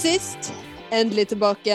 Sist. 0.00 0.48
Endelig 0.96 1.26
tilbake. 1.28 1.74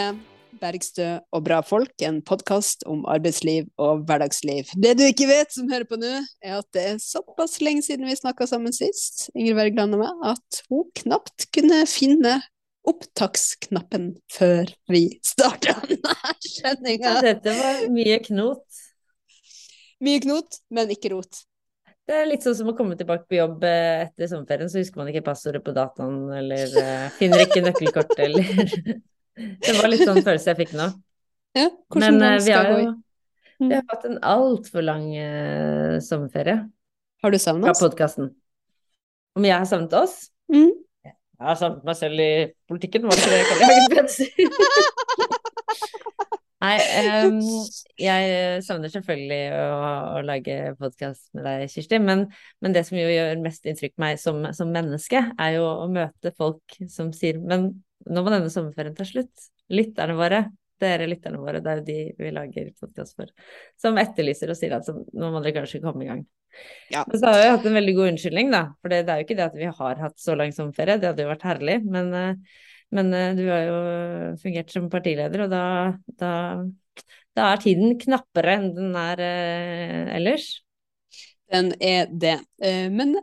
Bergstø 0.57 1.19
og 1.35 1.43
bra 1.45 1.59
folk, 1.61 1.91
en 2.01 2.23
podkast 2.25 2.81
om 2.89 3.03
arbeidsliv 3.11 3.67
og 3.77 4.01
hverdagsliv. 4.07 4.71
Det 4.81 4.95
du 4.97 5.03
ikke 5.05 5.27
vet 5.29 5.53
som 5.53 5.69
hører 5.69 5.85
på 5.85 5.99
nå, 6.01 6.09
er 6.41 6.55
at 6.57 6.65
det 6.73 6.85
er 6.89 6.97
såpass 7.03 7.59
lenge 7.61 7.85
siden 7.85 8.09
vi 8.09 8.17
snakka 8.17 8.47
sammen 8.49 8.73
sist, 8.73 9.27
Ingrid 9.35 9.59
Wergeland 9.59 9.93
og 9.99 10.01
meg, 10.01 10.25
at 10.31 10.61
hun 10.71 10.87
knapt 11.03 11.45
kunne 11.53 11.83
finne 11.91 12.39
opptaksknappen 12.89 14.15
før 14.33 14.73
vi 14.89 15.03
starta 15.21 15.77
denne 15.91 16.37
sendinga. 16.41 17.19
Dette 17.29 17.53
var 17.59 17.83
mye 17.93 18.21
knot. 18.25 18.85
Mye 20.01 20.25
knot, 20.25 20.63
men 20.73 20.97
ikke 20.97 21.13
rot. 21.13 21.45
Det 22.05 22.13
er 22.19 22.27
litt 22.29 22.43
sånn 22.45 22.53
som 22.59 22.67
å 22.69 22.75
komme 22.77 22.93
tilbake 22.99 23.25
på 23.29 23.37
jobb 23.39 23.63
eh, 23.65 24.03
etter 24.05 24.29
sommerferien, 24.29 24.69
så 24.69 24.77
husker 24.77 25.01
man 25.01 25.07
ikke 25.09 25.23
passordet 25.25 25.63
på 25.65 25.73
dataen, 25.73 26.19
eller 26.37 26.75
uh, 26.77 27.07
finner 27.17 27.41
ikke 27.47 27.63
nøkkelkortet, 27.65 28.19
eller 28.27 28.45
Det 29.65 29.73
var 29.79 29.89
litt 29.89 30.05
sånn 30.05 30.21
følelse 30.23 30.51
jeg 30.53 30.59
fikk 30.61 30.75
nå. 30.77 30.85
Ja, 31.57 31.65
Men 31.97 32.21
uh, 32.21 32.35
vi 32.45 32.53
har 32.55 32.69
jo 32.73 32.93
Mm. 33.55 33.69
vi 33.69 33.75
har 33.77 33.85
hatt 33.87 34.01
en 34.03 34.17
altfor 34.19 34.83
lang 34.83 35.05
uh, 35.15 35.93
sommerferie 36.03 36.57
Har 37.23 37.31
du 37.31 37.37
savna 37.39 37.69
fra 37.69 37.71
oss? 37.71 37.79
podkasten. 37.85 38.25
Om 39.39 39.45
jeg 39.47 39.55
har 39.55 39.69
savnet 39.69 39.95
oss? 39.95 40.17
Mm. 40.51 40.73
Jeg 41.07 41.47
har 41.47 41.55
savnet 41.61 41.87
meg 41.87 41.95
selv 41.95 42.19
i 42.19 42.27
politikken, 42.67 43.07
var 43.07 43.15
ikke 43.15 43.31
det 43.31 43.39
Carl 43.47 43.63
I. 43.63 43.69
Hagen 43.79 44.11
si? 44.11 44.27
Nei, 46.65 46.75
um, 47.27 47.39
jeg 48.07 48.61
savner 48.65 48.91
selvfølgelig 48.93 49.41
å, 49.59 49.79
å 50.17 50.21
lage 50.25 50.57
podkast 50.79 51.29
med 51.37 51.45
deg, 51.47 51.65
Kirsti, 51.71 51.99
men, 52.01 52.25
men 52.63 52.75
det 52.75 52.85
som 52.87 52.97
jo 52.99 53.07
gjør 53.11 53.41
mest 53.43 53.67
inntrykk 53.69 53.95
på 53.95 54.05
meg 54.05 54.21
som, 54.21 54.41
som 54.57 54.71
menneske, 54.73 55.21
er 55.37 55.57
jo 55.57 55.65
å 55.69 55.87
møte 55.91 56.33
folk 56.37 56.77
som 56.91 57.11
sier 57.15 57.41
Men 57.41 57.71
nå 58.05 58.21
må 58.21 58.33
denne 58.33 58.51
sommerferien 58.53 58.95
ta 58.97 59.05
slutt. 59.07 59.49
Lytterne 59.73 60.17
våre, 60.17 60.43
dere 60.81 61.07
lytterne 61.09 61.41
våre, 61.41 61.61
det 61.63 61.71
er 61.71 61.81
jo 61.81 61.85
de 61.87 61.99
vi 62.19 62.33
lager 62.33 62.71
podkast 62.79 63.17
for, 63.17 63.31
som 63.81 63.97
etterlyser 64.01 64.51
og 64.51 64.59
sier 64.59 64.75
at 64.77 64.87
så, 64.87 64.93
nå 64.93 65.31
må 65.33 65.41
dere 65.41 65.61
kanskje 65.61 65.81
komme 65.83 66.05
i 66.05 66.09
gang. 66.11 66.25
Ja. 66.93 67.03
Men 67.07 67.19
så 67.19 67.31
har 67.31 67.39
vi 67.39 67.49
hatt 67.49 67.65
en 67.67 67.77
veldig 67.79 67.95
god 67.97 68.11
unnskyldning, 68.13 68.53
da. 68.53 68.61
For 68.81 68.93
det, 68.93 69.01
det 69.07 69.13
er 69.13 69.21
jo 69.21 69.27
ikke 69.27 69.37
det 69.39 69.49
at 69.49 69.57
vi 69.59 69.71
har 69.79 70.05
hatt 70.05 70.21
så 70.21 70.37
lang 70.37 70.53
sommerferie, 70.55 70.99
det 71.01 71.11
hadde 71.11 71.25
jo 71.25 71.31
vært 71.33 71.47
herlig. 71.49 71.79
Men, 71.83 72.13
eh, 72.15 72.61
men 72.95 73.13
eh, 73.13 73.31
du 73.37 73.45
har 73.49 73.63
jo 73.67 73.79
fungert 74.41 74.71
som 74.73 74.89
partileder, 74.91 75.45
og 75.45 75.51
da, 75.51 75.63
da, 76.21 76.33
da 77.35 77.49
er 77.51 77.63
tiden 77.63 77.97
knappere 78.01 78.59
enn 78.59 78.69
den 78.77 78.95
er 78.99 79.23
eh, 79.25 80.13
ellers. 80.19 80.53
Den 81.51 81.69
er 81.83 82.07
det. 82.09 82.39
Eh, 82.65 82.87
Men 82.89 83.13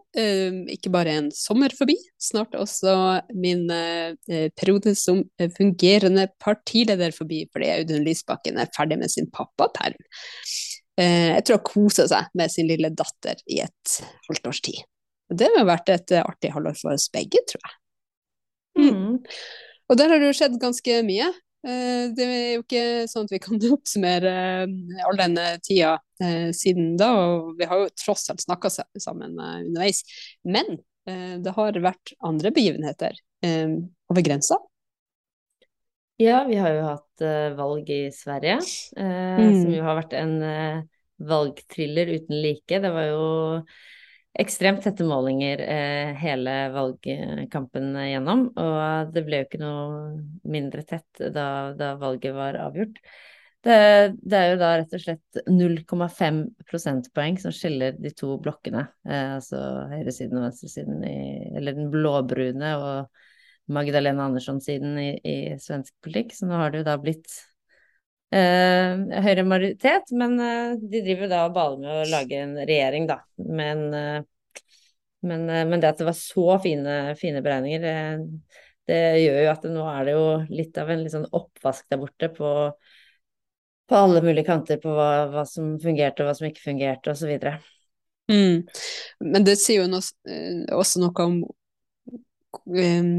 ikke 0.70 0.92
bare 0.94 1.16
en 1.18 1.32
sommer 1.34 1.74
forbi, 1.74 1.96
snart 2.22 2.54
også 2.54 2.92
min 3.34 3.64
periode 4.54 4.94
som 4.98 5.24
fungerende 5.56 6.28
partileder 6.40 7.14
forbi, 7.16 7.42
fordi 7.52 7.72
Audun 7.74 8.06
Lysbakken 8.06 8.60
er 8.62 8.70
ferdig 8.76 9.00
med 9.00 9.10
sin 9.10 9.26
pappaperm. 9.32 9.98
Jeg 11.02 11.42
tror 11.48 11.56
han 11.56 11.66
koser 11.66 12.06
seg 12.10 12.30
med 12.36 12.52
sin 12.52 12.68
lille 12.68 12.92
datter 12.94 13.40
i 13.50 13.62
et 13.64 13.94
halvt 14.28 14.50
års 14.50 14.60
tid. 14.62 14.82
Det 15.32 15.48
har 15.56 15.64
vært 15.66 15.88
et 15.90 16.12
artig 16.20 16.52
halvår 16.52 16.76
for 16.78 16.94
oss 16.94 17.08
begge, 17.10 17.40
tror 17.48 17.64
jeg. 17.64 17.78
Mm. 18.78 19.18
Og 19.92 19.98
der 20.00 20.08
har 20.08 20.22
det 20.22 20.30
jo 20.30 20.36
skjedd 20.38 20.54
ganske 20.62 20.94
mye. 21.04 21.26
Eh, 21.68 22.06
Det 22.16 22.24
er 22.24 22.46
jo 22.56 22.62
ikke 22.64 22.84
sånn 23.12 23.28
at 23.28 23.34
vi 23.34 23.40
kan 23.44 23.60
oppsummere 23.76 24.32
eh, 24.64 25.02
all 25.06 25.18
den 25.20 25.36
eh, 25.38 25.58
tida 25.62 25.98
eh, 26.22 26.48
siden 26.56 26.94
da, 27.00 27.10
og 27.12 27.52
vi 27.60 27.68
har 27.68 27.82
jo 27.84 27.90
tross 28.00 28.24
alt 28.32 28.40
snakka 28.42 28.72
sammen 28.72 29.36
underveis. 29.36 30.02
Men 30.48 30.78
det 31.02 31.50
har 31.56 31.74
vært 31.82 32.12
andre 32.22 32.52
begivenheter 32.54 33.16
over 33.42 34.22
grensa. 34.22 34.54
Ja, 36.22 36.44
vi 36.46 36.60
har 36.62 36.76
jo 36.76 36.84
hatt 36.86 37.24
valg 37.58 37.88
i 37.90 38.04
Sverige, 38.14 38.60
eh, 38.94 39.40
Mm. 39.40 39.56
som 39.64 39.72
jo 39.74 39.82
har 39.82 39.98
vært 39.98 40.14
en 40.14 40.36
valgthriller 41.18 42.06
uten 42.20 42.38
like. 42.44 42.78
Det 42.86 42.92
var 42.94 43.08
jo 43.08 43.26
ekstremt 44.40 44.82
tette 44.84 45.04
målinger 45.04 45.60
eh, 45.60 46.12
hele 46.16 46.54
valgkampen 46.72 47.92
gjennom, 48.08 48.46
og 48.56 49.12
det 49.12 49.24
ble 49.26 49.42
jo 49.42 49.48
ikke 49.48 49.60
noe 49.60 49.90
mindre 50.48 50.84
tett 50.88 51.22
da, 51.34 51.46
da 51.76 51.92
valget 52.00 52.34
var 52.36 52.58
avgjort. 52.62 53.02
Det, 53.62 53.74
det 54.18 54.38
er 54.38 54.48
jo 54.50 54.58
da 54.58 54.70
rett 54.80 54.94
og 54.96 55.02
slett 55.04 55.42
0,5 55.46 56.40
prosentpoeng 56.66 57.36
som 57.38 57.52
skiller 57.54 57.94
de 57.94 58.10
to 58.16 58.34
blokkene, 58.42 58.88
eh, 59.06 59.36
altså 59.36 59.60
høyresiden 59.92 60.40
og 60.40 60.48
venstresiden, 60.48 61.04
i, 61.06 61.52
eller 61.60 61.76
den 61.76 61.92
blåbrune 61.92 62.72
og 62.80 63.22
Magdalena 63.72 64.26
Andersson-siden 64.26 64.98
i, 64.98 65.10
i 65.22 65.36
svensk 65.62 65.94
politikk. 66.02 66.34
Så 66.34 66.48
nå 66.48 66.58
har 66.58 66.72
det 66.72 66.82
jo 66.82 66.88
da 66.88 66.98
blitt 66.98 67.36
eh, 68.32 69.22
høyere 69.24 69.44
majoritet, 69.46 70.12
men 70.16 70.38
eh, 70.40 70.74
de 70.80 71.02
driver 71.04 71.30
da 71.30 71.44
og 71.48 71.56
baler 71.56 71.82
med 71.82 71.92
å 71.94 72.10
lage 72.10 72.40
en 72.40 72.54
regjering, 72.60 73.06
da. 73.10 73.20
Men, 73.36 73.84
eh, 73.96 74.64
men, 75.28 75.46
men 75.46 75.82
det 75.82 75.92
at 75.92 76.02
det 76.02 76.08
var 76.08 76.18
så 76.18 76.58
fine, 76.62 76.96
fine 77.20 77.42
beregninger, 77.44 77.84
det, 77.84 78.56
det 78.90 79.02
gjør 79.22 79.38
jo 79.44 79.52
at 79.52 79.66
det, 79.66 79.74
nå 79.76 79.84
er 79.92 80.08
det 80.08 80.16
jo 80.16 80.24
litt 80.50 80.80
av 80.82 80.90
en 80.90 81.04
litt 81.04 81.14
sånn 81.14 81.28
oppvask 81.30 81.86
der 81.92 82.00
borte 82.00 82.30
på, 82.34 82.54
på 83.88 84.00
alle 84.00 84.24
mulige 84.24 84.48
kanter 84.48 84.80
på 84.82 84.96
hva, 84.96 85.10
hva 85.30 85.44
som 85.48 85.76
fungerte 85.82 86.24
og 86.24 86.30
hva 86.30 86.34
som 86.38 86.48
ikke 86.48 86.64
fungerte, 86.64 87.14
osv. 87.14 87.36
Mm. 88.32 88.64
Men 89.28 89.46
det 89.46 89.58
sier 89.60 89.84
jo 89.84 90.02
også 90.78 91.04
noe 91.04 91.28
om 91.28 91.38
eh, 92.80 93.12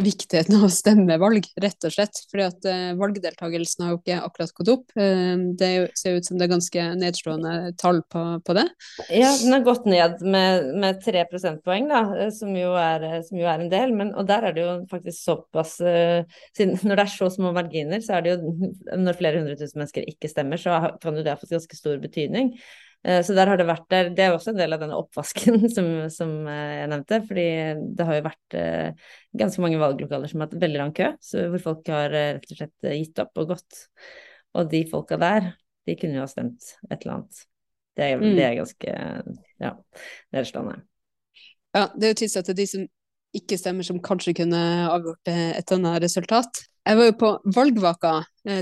viktigheten 0.00 0.56
av 0.58 0.66
å 0.66 0.72
stemme 0.72 1.16
valg, 1.22 1.46
rett 1.62 1.86
og 1.86 1.92
slett. 1.94 2.18
Fordi 2.30 2.44
at 2.46 2.66
eh, 2.68 2.94
valgdeltakelsen 2.98 3.84
har 3.84 3.92
jo 3.92 4.00
ikke 4.00 4.18
akkurat 4.26 4.54
gått 4.58 4.70
opp. 4.72 4.94
Eh, 4.98 5.34
det 5.58 5.68
er 5.68 5.90
ser 5.98 6.18
ut 6.18 6.26
som 6.26 6.38
det 6.38 6.46
er 6.46 6.54
ganske 6.54 6.86
nedslående 6.98 7.54
tall 7.80 8.00
på, 8.10 8.24
på 8.44 8.56
det. 8.58 8.66
Ja, 9.14 9.30
den 9.40 9.54
har 9.54 9.66
gått 9.66 9.86
ned 9.88 10.24
med, 10.26 11.00
3 11.04 11.26
prosentpoeng, 11.30 11.88
da, 11.92 12.02
eh, 12.18 12.32
som 12.34 12.54
jo, 12.58 12.72
er, 12.80 13.06
som 13.28 13.38
jo 13.38 13.48
er 13.50 13.64
en 13.64 13.72
del. 13.72 13.94
Men, 13.96 14.14
og 14.18 14.26
der 14.30 14.48
er 14.48 14.56
det 14.56 14.64
jo 14.64 14.76
faktisk 14.90 15.20
såpass 15.20 15.76
eh, 15.84 16.22
siden 16.56 16.78
Når 16.84 16.98
det 16.98 17.04
er 17.04 17.12
så 17.14 17.28
små 17.32 17.54
marginer, 17.54 18.02
så 18.04 18.16
er 18.16 18.24
det 18.24 18.34
jo 18.34 18.70
Når 19.00 19.16
flere 19.16 19.40
hundre 19.40 19.54
tusen 19.56 19.78
mennesker 19.80 20.08
ikke 20.10 20.28
stemmer, 20.30 20.60
så 20.60 20.76
kan 21.02 21.16
jo 21.16 21.24
det 21.24 21.32
ha 21.32 21.38
fått 21.40 21.54
ganske 21.54 21.78
stor 21.78 22.02
betydning. 22.02 22.54
Eh, 23.04 23.20
Så 23.22 23.34
der 23.36 23.46
har 23.50 23.56
det 23.60 23.66
vært 23.68 23.88
der, 23.92 24.08
Det 24.16 24.24
er 24.24 24.32
også 24.32 24.52
en 24.54 24.56
del 24.60 24.72
av 24.72 24.80
denne 24.80 24.96
oppvasken 24.96 25.58
som, 25.76 25.88
som 26.10 26.30
eh, 26.48 26.80
jeg 26.80 26.90
nevnte. 26.92 27.18
fordi 27.28 27.46
det 27.96 28.06
har 28.08 28.18
jo 28.18 28.24
vært 28.28 28.56
eh, 28.60 29.08
ganske 29.36 29.60
mange 29.64 29.80
valglokaler 29.82 30.30
som 30.30 30.40
har 30.40 30.48
hatt 30.48 30.62
veldig 30.62 30.80
lang 30.80 30.94
kø, 30.96 31.10
så 31.20 31.48
hvor 31.52 31.62
folk 31.66 31.90
har 31.92 32.08
rett 32.14 32.48
og 32.50 32.56
slett 32.62 32.88
gitt 32.94 33.20
opp 33.22 33.42
og 33.42 33.52
gått. 33.54 33.84
Og 34.54 34.70
de 34.70 34.84
folka 34.88 35.18
der, 35.20 35.52
de 35.86 35.96
kunne 36.00 36.16
jo 36.16 36.24
ha 36.24 36.30
stemt 36.30 36.72
et 36.90 37.00
eller 37.02 37.18
annet. 37.18 37.44
Det 37.94 38.04
er, 38.08 38.16
Mm. 38.18 38.34
det 38.34 38.44
er 38.44 38.54
ganske 38.58 38.92
ja, 39.62 39.70
nedslående. 40.34 40.80
Ja, 41.74 41.88
det 41.94 42.06
er 42.06 42.12
jo 42.14 42.18
tydelig 42.22 42.40
at 42.40 42.56
de 42.56 42.66
som 42.66 42.86
ikke 43.34 43.58
stemmer, 43.58 43.82
som 43.86 43.98
kanskje 44.02 44.34
kunne 44.38 44.58
avgjort 44.90 45.30
et 45.30 45.72
annet 45.74 46.02
resultat. 46.02 46.62
Jeg 46.86 46.96
var 46.98 47.08
jo 47.08 47.14
på 47.18 47.30
valgvaka 47.54 48.12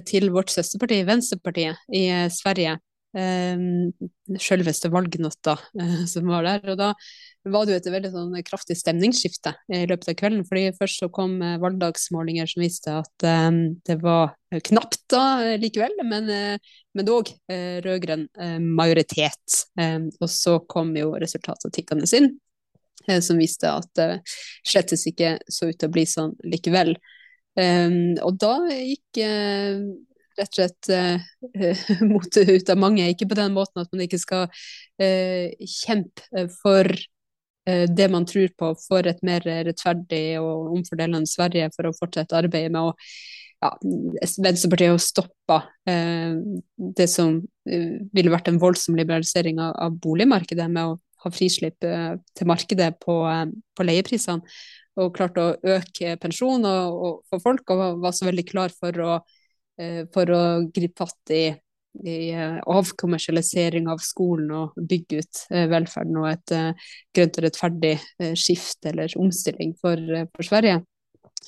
til 0.08 0.30
vårt 0.32 0.52
søsterparti, 0.52 1.02
Venstrepartiet, 1.08 1.76
i 1.92 2.06
Sverige. 2.32 2.78
Um, 3.12 3.92
Selveste 4.40 4.88
valgnatta 4.88 5.58
eh, 5.76 6.04
som 6.08 6.30
var 6.30 6.46
der. 6.46 6.62
Og 6.72 6.78
da 6.80 6.92
var 7.52 7.66
det 7.66 7.74
jo 7.74 7.80
et 7.80 7.88
veldig 7.92 8.10
sånn 8.14 8.36
kraftig 8.46 8.78
stemningsskifte 8.80 9.52
i 9.68 9.82
løpet 9.90 10.12
av 10.12 10.16
kvelden. 10.16 10.46
fordi 10.48 10.70
først 10.78 11.02
så 11.02 11.08
kom 11.12 11.34
eh, 11.42 11.58
valgdagsmålinger 11.60 12.48
som 12.48 12.62
viste 12.64 12.94
at 13.02 13.26
eh, 13.28 13.50
det 13.84 13.98
var 14.00 14.32
knapt 14.64 15.02
da 15.12 15.24
eh, 15.44 15.58
likevel, 15.60 15.98
men, 16.08 16.30
eh, 16.32 16.72
men 16.96 17.08
dog 17.08 17.28
eh, 17.52 17.82
rød-grønn 17.84 18.28
eh, 18.40 18.56
majoritet. 18.62 19.58
Eh, 19.80 19.98
og 20.20 20.30
så 20.32 20.56
kom 20.64 20.94
jo 20.96 21.12
resultatet 21.20 21.74
tikkende 21.76 22.08
inn 22.16 22.30
eh, 23.10 23.20
som 23.20 23.42
viste 23.42 23.68
at 23.68 23.90
det 23.98 24.08
slettes 24.64 25.04
ikke 25.10 25.36
så 25.52 25.68
ut 25.68 25.76
til 25.76 25.90
å 25.90 25.92
bli 25.98 26.06
sånn 26.08 26.32
likevel. 26.46 26.96
Og 27.52 28.36
da 28.40 28.54
gikk 28.72 29.18
eh, 29.20 29.82
rett 30.38 30.50
og 30.52 30.58
slett 30.58 30.90
eh, 30.92 31.82
motet 32.12 32.50
ut 32.52 32.72
av 32.72 32.80
mange. 32.80 33.08
Ikke 33.12 33.28
på 33.30 33.38
den 33.38 33.54
måten 33.56 33.82
at 33.82 33.90
man 33.92 34.04
ikke 34.06 34.20
skal 34.22 34.48
eh, 35.02 35.52
kjempe 35.60 36.46
for 36.60 36.88
eh, 36.88 37.84
det 37.90 38.08
man 38.12 38.26
tror 38.28 38.50
på, 38.58 38.72
for 38.86 39.08
et 39.08 39.22
mer 39.26 39.44
rettferdig 39.44 40.40
og 40.40 40.74
omfordelende 40.78 41.30
Sverige, 41.30 41.70
for 41.76 41.88
å 41.88 41.96
fortsette 41.96 42.38
arbeidet 42.38 42.72
med 42.74 42.92
å 42.92 42.96
ja, 43.62 43.70
Venstrepartiet 44.42 44.90
har 44.90 45.00
stoppa 45.02 45.58
eh, 45.88 46.34
det 46.98 47.08
som 47.10 47.36
eh, 47.70 48.02
ville 48.14 48.32
vært 48.32 48.50
en 48.50 48.60
voldsom 48.62 48.96
liberalisering 48.98 49.60
av, 49.62 49.76
av 49.86 49.98
boligmarkedet, 50.02 50.68
med 50.72 50.90
å 50.90 50.96
ha 51.22 51.32
frislipp 51.34 51.86
eh, 51.86 52.14
til 52.38 52.50
markedet 52.50 52.92
på, 53.02 53.20
eh, 53.30 53.44
på 53.76 53.86
leieprisene, 53.86 54.42
og 55.00 55.14
klart 55.16 55.38
å 55.40 55.54
øke 55.56 56.16
pensjon 56.20 56.66
og, 56.68 56.96
og 57.06 57.20
for 57.30 57.44
folk, 57.44 57.70
og 57.72 58.02
var, 58.02 58.16
så 58.16 58.28
veldig 58.28 58.44
klar 58.50 58.74
for 58.74 58.98
å, 59.04 59.14
eh, 59.20 59.38
for 60.12 60.30
å 60.30 60.42
gripe 60.68 61.00
fatt 61.00 61.32
i, 61.32 61.46
i 62.00 62.30
eh, 62.32 62.58
avkommersialisering 62.66 63.88
av 63.92 64.00
skolen 64.02 64.50
og 64.56 64.78
bygge 64.88 65.20
ut 65.20 65.42
eh, 65.52 65.66
velferden 65.70 66.18
og 66.22 66.28
et 66.30 66.54
eh, 66.56 66.88
grønt 67.14 67.38
og 67.38 67.46
rettferdig 67.46 67.92
eh, 67.98 68.32
skift 68.38 68.88
eller 68.88 69.12
omstilling 69.20 69.74
for, 69.80 70.00
eh, 70.00 70.28
for 70.32 70.48
Sverige. 70.48 70.80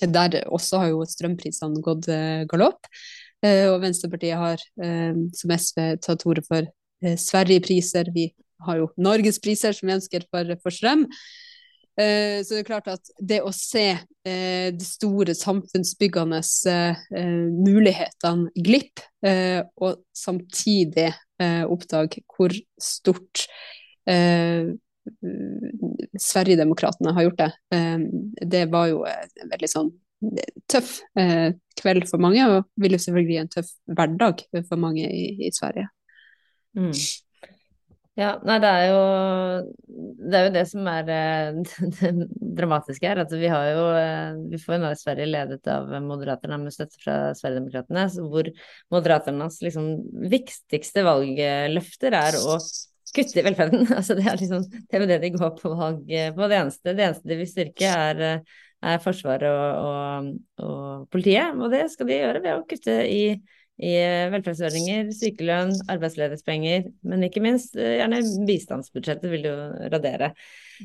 Der 0.00 0.40
også 0.52 0.82
har 0.82 0.90
jo 0.90 1.04
strømprisene 1.06 1.78
gått 1.84 2.08
galopp. 2.50 2.88
Og 3.44 3.76
Venstrepartiet 3.78 4.34
har, 4.34 4.62
som 5.38 5.52
SV, 5.54 5.78
tatt 6.02 6.18
til 6.18 6.32
orde 6.32 6.42
for 6.48 6.66
Sverige-priser. 7.22 8.10
Vi 8.10 8.24
har 8.66 8.80
jo 8.80 8.88
norgespriser 8.98 9.76
som 9.76 9.86
vi 9.86 9.94
ønsker 9.94 10.26
for, 10.34 10.50
for 10.64 10.74
strøm. 10.74 11.04
Eh, 12.00 12.42
så 12.42 12.56
det 12.56 12.62
er 12.64 12.66
klart 12.66 12.88
at 12.90 13.10
det 13.22 13.38
å 13.46 13.52
se 13.54 13.86
eh, 13.94 14.68
de 14.74 14.86
store 14.86 15.34
samfunnsbyggende 15.38 16.40
eh, 16.70 16.96
mulighetene 17.54 18.50
glipp, 18.54 19.04
og 19.24 20.02
samtidig 20.12 21.06
oppdage 21.40 22.20
hvor 22.28 22.52
stort 22.76 23.46
Sverigedemokraterna 26.20 27.14
har 27.16 27.24
gjort 27.24 27.40
det, 27.40 27.48
det 28.52 28.60
var 28.68 28.90
jo 28.90 28.98
en 29.08 29.48
veldig 29.54 29.70
sånn 29.72 29.88
tøff 30.68 30.98
kveld 31.80 32.04
for 32.10 32.20
mange, 32.20 32.44
og 32.44 32.68
vil 32.84 32.98
jo 32.98 33.00
selvfølgelig 33.06 33.40
en 33.40 33.52
tøff 33.56 33.72
hverdag 33.96 34.44
for 34.58 34.76
mange 34.84 35.08
i, 35.08 35.24
i 35.48 35.50
Sverige. 35.56 35.88
Mm. 36.76 36.92
Ja, 38.14 38.28
nei, 38.46 38.60
det 38.62 38.68
er 38.70 38.84
jo 38.86 38.98
det, 39.90 40.38
er 40.38 40.44
jo 40.44 40.50
det 40.54 40.62
som 40.70 40.86
er 40.86 41.06
det, 41.08 41.22
det 41.96 42.10
dramatiske 42.60 43.08
her. 43.10 43.20
At 43.24 43.32
vi 43.34 43.50
har 43.50 43.66
jo 43.72 43.86
eh, 43.98 44.36
Vi 44.52 44.60
får 44.62 44.76
jo 44.76 44.80
nå 44.84 44.92
Sverige 45.00 45.26
ledet 45.32 45.70
av 45.72 45.90
Moderaterna 46.04 46.60
med 46.62 46.74
støtte 46.74 47.00
fra 47.02 47.16
Sverigedemokraterna, 47.34 48.06
hvor 48.22 48.50
Moderaternas 48.94 49.58
liksom 49.66 49.88
viktigste 50.30 51.02
valgløfter 51.06 52.18
er 52.20 52.38
å 52.38 52.58
kutte 53.14 53.42
i 53.42 53.46
velferden. 53.48 53.82
Altså 53.98 54.14
det 54.18 54.28
er 54.30 54.38
liksom 54.38 54.62
det 54.70 55.00
er 55.00 55.08
det 55.10 55.18
de 55.26 55.32
går 55.34 55.58
på 55.58 55.74
valg 55.74 56.06
på. 56.06 56.46
Det 56.52 56.60
eneste, 56.60 56.94
det 56.94 57.08
eneste 57.08 57.32
de 57.32 57.40
vil 57.42 57.50
styrke, 57.50 57.90
er, 57.90 58.46
er 58.78 59.02
Forsvaret 59.02 59.50
og, 59.50 59.90
og, 59.90 60.30
og 60.62 61.10
politiet. 61.10 61.58
Og 61.58 61.66
det 61.74 61.88
skal 61.90 62.12
de 62.12 62.22
gjøre 62.22 62.46
ved 62.46 62.62
å 62.62 62.64
kutte 62.70 63.00
i 63.10 63.24
i 63.82 63.90
eh, 63.98 64.30
velferdsordninger, 64.30 65.10
sykelønn, 65.16 65.72
arbeidsledighetspenger, 65.90 66.88
men 67.10 67.26
ikke 67.26 67.42
minst 67.42 67.74
eh, 67.78 67.96
gjerne 67.98 68.20
bistandsbudsjettet 68.46 69.32
vil 69.32 69.48
jo 69.48 69.54
radere. 69.92 70.30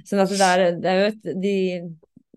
Sånn 0.08 0.24
at 0.24 0.34
det 0.34 0.48
er, 0.48 0.64
det 0.82 0.92
er 0.92 1.02
jo 1.02 1.10
et 1.12 1.30
de, 1.44 1.54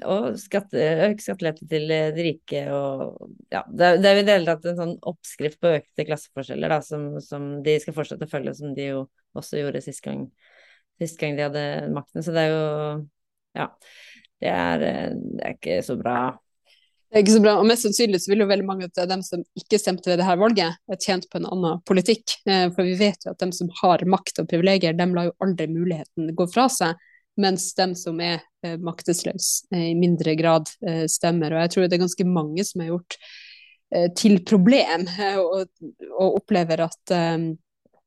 og 0.08 0.36
skatte, 0.40 0.82
økt 1.06 1.24
skattelette 1.24 1.68
til 1.70 1.88
de 1.88 2.26
rike 2.26 2.62
og 2.74 3.32
ja, 3.52 3.62
det 3.68 3.86
er, 3.86 3.98
det 4.02 4.10
er 4.10 4.16
jo 4.16 4.22
i 4.22 4.26
det 4.28 4.36
hele 4.36 4.48
tatt 4.50 4.68
en 4.68 4.80
sånn 4.80 4.94
oppskrift 5.12 5.60
på 5.62 5.74
økte 5.78 6.06
klasseforskjeller 6.08 6.74
da, 6.74 6.80
som, 6.84 7.08
som, 7.24 7.48
de 7.64 7.78
skal 7.80 7.96
fortsette 7.96 8.28
å 8.28 8.32
følge, 8.32 8.56
som 8.58 8.76
de 8.76 8.88
jo 8.90 9.02
også 9.38 9.62
gjorde 9.62 9.84
sist 9.84 10.04
gang, 10.04 10.26
sist 11.00 11.20
gang 11.20 11.38
de 11.38 11.46
hadde 11.46 11.66
makten. 11.96 12.24
Så 12.24 12.34
det 12.34 12.44
er 12.44 12.52
jo 12.52 12.64
ja, 13.56 13.68
det 14.42 14.52
er, 14.52 14.86
eh, 14.88 15.12
det 15.16 15.44
er 15.46 15.56
ikke 15.56 15.80
så 15.86 15.96
bra 16.00 16.16
det 17.12 17.18
er 17.18 17.24
ikke 17.26 17.34
så 17.34 17.40
bra, 17.44 17.52
og 17.60 17.66
Mest 17.68 17.84
sannsynlig 17.84 18.22
så 18.24 18.30
vil 18.32 18.40
jo 18.40 18.48
veldig 18.48 18.64
mange 18.64 18.86
av 18.88 19.08
dem 19.10 19.20
som 19.20 19.42
ikke 19.60 19.76
stemte 19.76 20.08
ved 20.08 20.16
det 20.16 20.24
her 20.24 20.38
valget, 20.40 20.78
tjent 20.96 21.26
på 21.28 21.42
en 21.42 21.48
annen 21.50 21.82
politikk. 21.84 22.38
Eh, 22.48 22.70
for 22.72 22.88
vi 22.88 22.94
vet 22.96 23.26
jo 23.26 23.34
at 23.34 23.42
dem 23.42 23.50
som 23.52 23.68
har 23.82 24.00
makt 24.08 24.40
og 24.40 24.48
privilegier, 24.48 24.96
dem 24.96 25.12
lar 25.12 25.28
jo 25.28 25.34
aldri 25.44 25.66
muligheten 25.68 26.30
gå 26.38 26.46
fra 26.48 26.70
seg. 26.72 26.96
Mens 27.36 27.66
dem 27.76 27.92
som 28.00 28.16
er 28.24 28.38
eh, 28.64 28.78
maktesløse, 28.80 29.68
eh, 29.76 29.90
i 29.90 29.98
mindre 29.98 30.32
grad 30.40 30.72
stemmer. 31.12 31.52
Og 31.52 31.60
jeg 31.60 31.74
tror 31.74 31.84
det 31.84 31.98
er 31.98 32.04
ganske 32.06 32.28
mange 32.28 32.64
som 32.64 32.80
har 32.84 32.94
gjort 32.94 33.18
til 34.16 34.38
problem, 34.48 35.02
og 35.44 36.38
opplever 36.38 36.80
at 36.80 37.12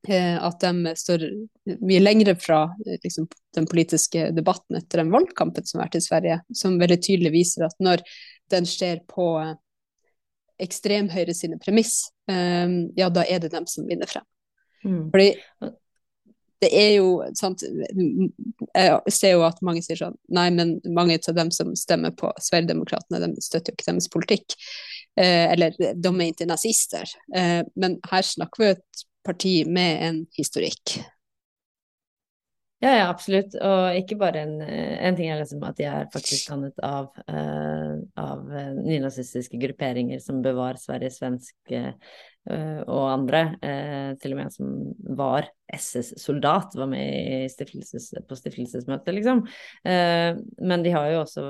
at 0.05 0.61
de 0.61 0.93
står 0.97 1.23
mye 1.85 2.01
lengre 2.01 2.33
fra 2.37 2.63
liksom, 3.03 3.27
den 3.57 3.67
politiske 3.69 4.31
debatten 4.33 4.77
etter 4.79 5.01
den 5.01 5.11
valgkampen 5.13 5.65
som 5.65 5.79
har 5.79 5.87
vært 5.87 5.99
i 5.99 6.01
Sverige, 6.05 6.39
som 6.53 6.79
veldig 6.81 6.97
tydelig 7.05 7.31
viser 7.33 7.67
at 7.67 7.77
når 7.81 8.01
den 8.51 8.67
skjer 8.69 9.01
på 9.09 9.29
ekstremhøyre 10.61 11.33
sine 11.35 11.57
premiss, 11.59 12.05
um, 12.31 12.85
ja, 12.95 13.09
da 13.11 13.25
er 13.27 13.41
det 13.43 13.51
dem 13.53 13.65
som 13.67 13.87
vinner 13.89 14.07
frem. 14.09 14.23
Mm. 14.85 15.09
Fordi 15.11 15.29
det 16.61 16.69
er 16.71 16.91
jo 16.95 17.07
sant 17.35 17.63
Jeg 17.65 19.13
ser 19.13 19.33
jo 19.33 19.41
at 19.47 19.57
mange 19.65 19.81
sier 19.83 19.97
sånn 19.99 20.13
Nei, 20.33 20.45
men 20.53 20.75
mange 20.95 21.17
av 21.17 21.37
dem 21.37 21.49
som 21.53 21.73
stemmer 21.77 22.13
på 22.15 22.29
Sverigedemokraterna, 22.41 23.25
de 23.25 23.43
støtter 23.43 23.73
jo 23.73 23.79
ikke 23.79 23.89
deres 23.89 24.11
politikk. 24.13 24.55
Eh, 25.19 25.51
eller 25.51 25.75
de 25.75 26.11
er 26.11 26.29
ikke 26.29 26.47
nazister. 26.49 27.09
Eh, 27.35 27.61
men 27.75 27.97
her 28.11 28.25
snakker 28.25 28.61
vi 28.61 28.71
et 28.75 29.05
parti 29.25 29.55
med 29.67 30.05
en 30.05 30.21
historikk. 30.37 30.99
Ja, 32.83 32.91
ja, 32.91 33.03
absolutt. 33.07 33.55
Og 33.55 33.95
ikke 33.95 34.17
bare 34.19 34.41
en, 34.43 34.57
en 34.61 35.15
ting 35.15 35.29
er 35.31 35.39
liksom 35.39 35.63
at 35.63 35.77
de 35.79 35.87
er 35.87 36.09
faktisk 36.11 36.51
dannet 36.51 36.81
av, 36.83 37.07
uh, 37.31 37.93
av 38.19 38.41
uh, 38.51 38.73
nynazistiske 38.75 39.59
grupperinger 39.61 40.19
som 40.19 40.41
Bevar 40.43 40.75
Sverige 40.81 41.13
svensk 41.15 41.55
uh, 41.71 41.93
og 42.45 43.05
andre. 43.09 43.39
til 44.21 44.35
og 44.35 44.37
med 44.37 44.43
en 44.43 44.51
som 44.53 44.73
var 45.17 45.47
SS-soldat, 45.73 46.75
var 46.77 46.91
med 46.91 47.47
stiftelses, 47.49 48.11
på 48.29 48.37
stiftelsesmøtet, 48.37 49.15
liksom. 49.17 49.41
men 49.81 50.83
de 50.85 50.91
har 50.93 51.07
jo 51.09 51.23
også 51.23 51.41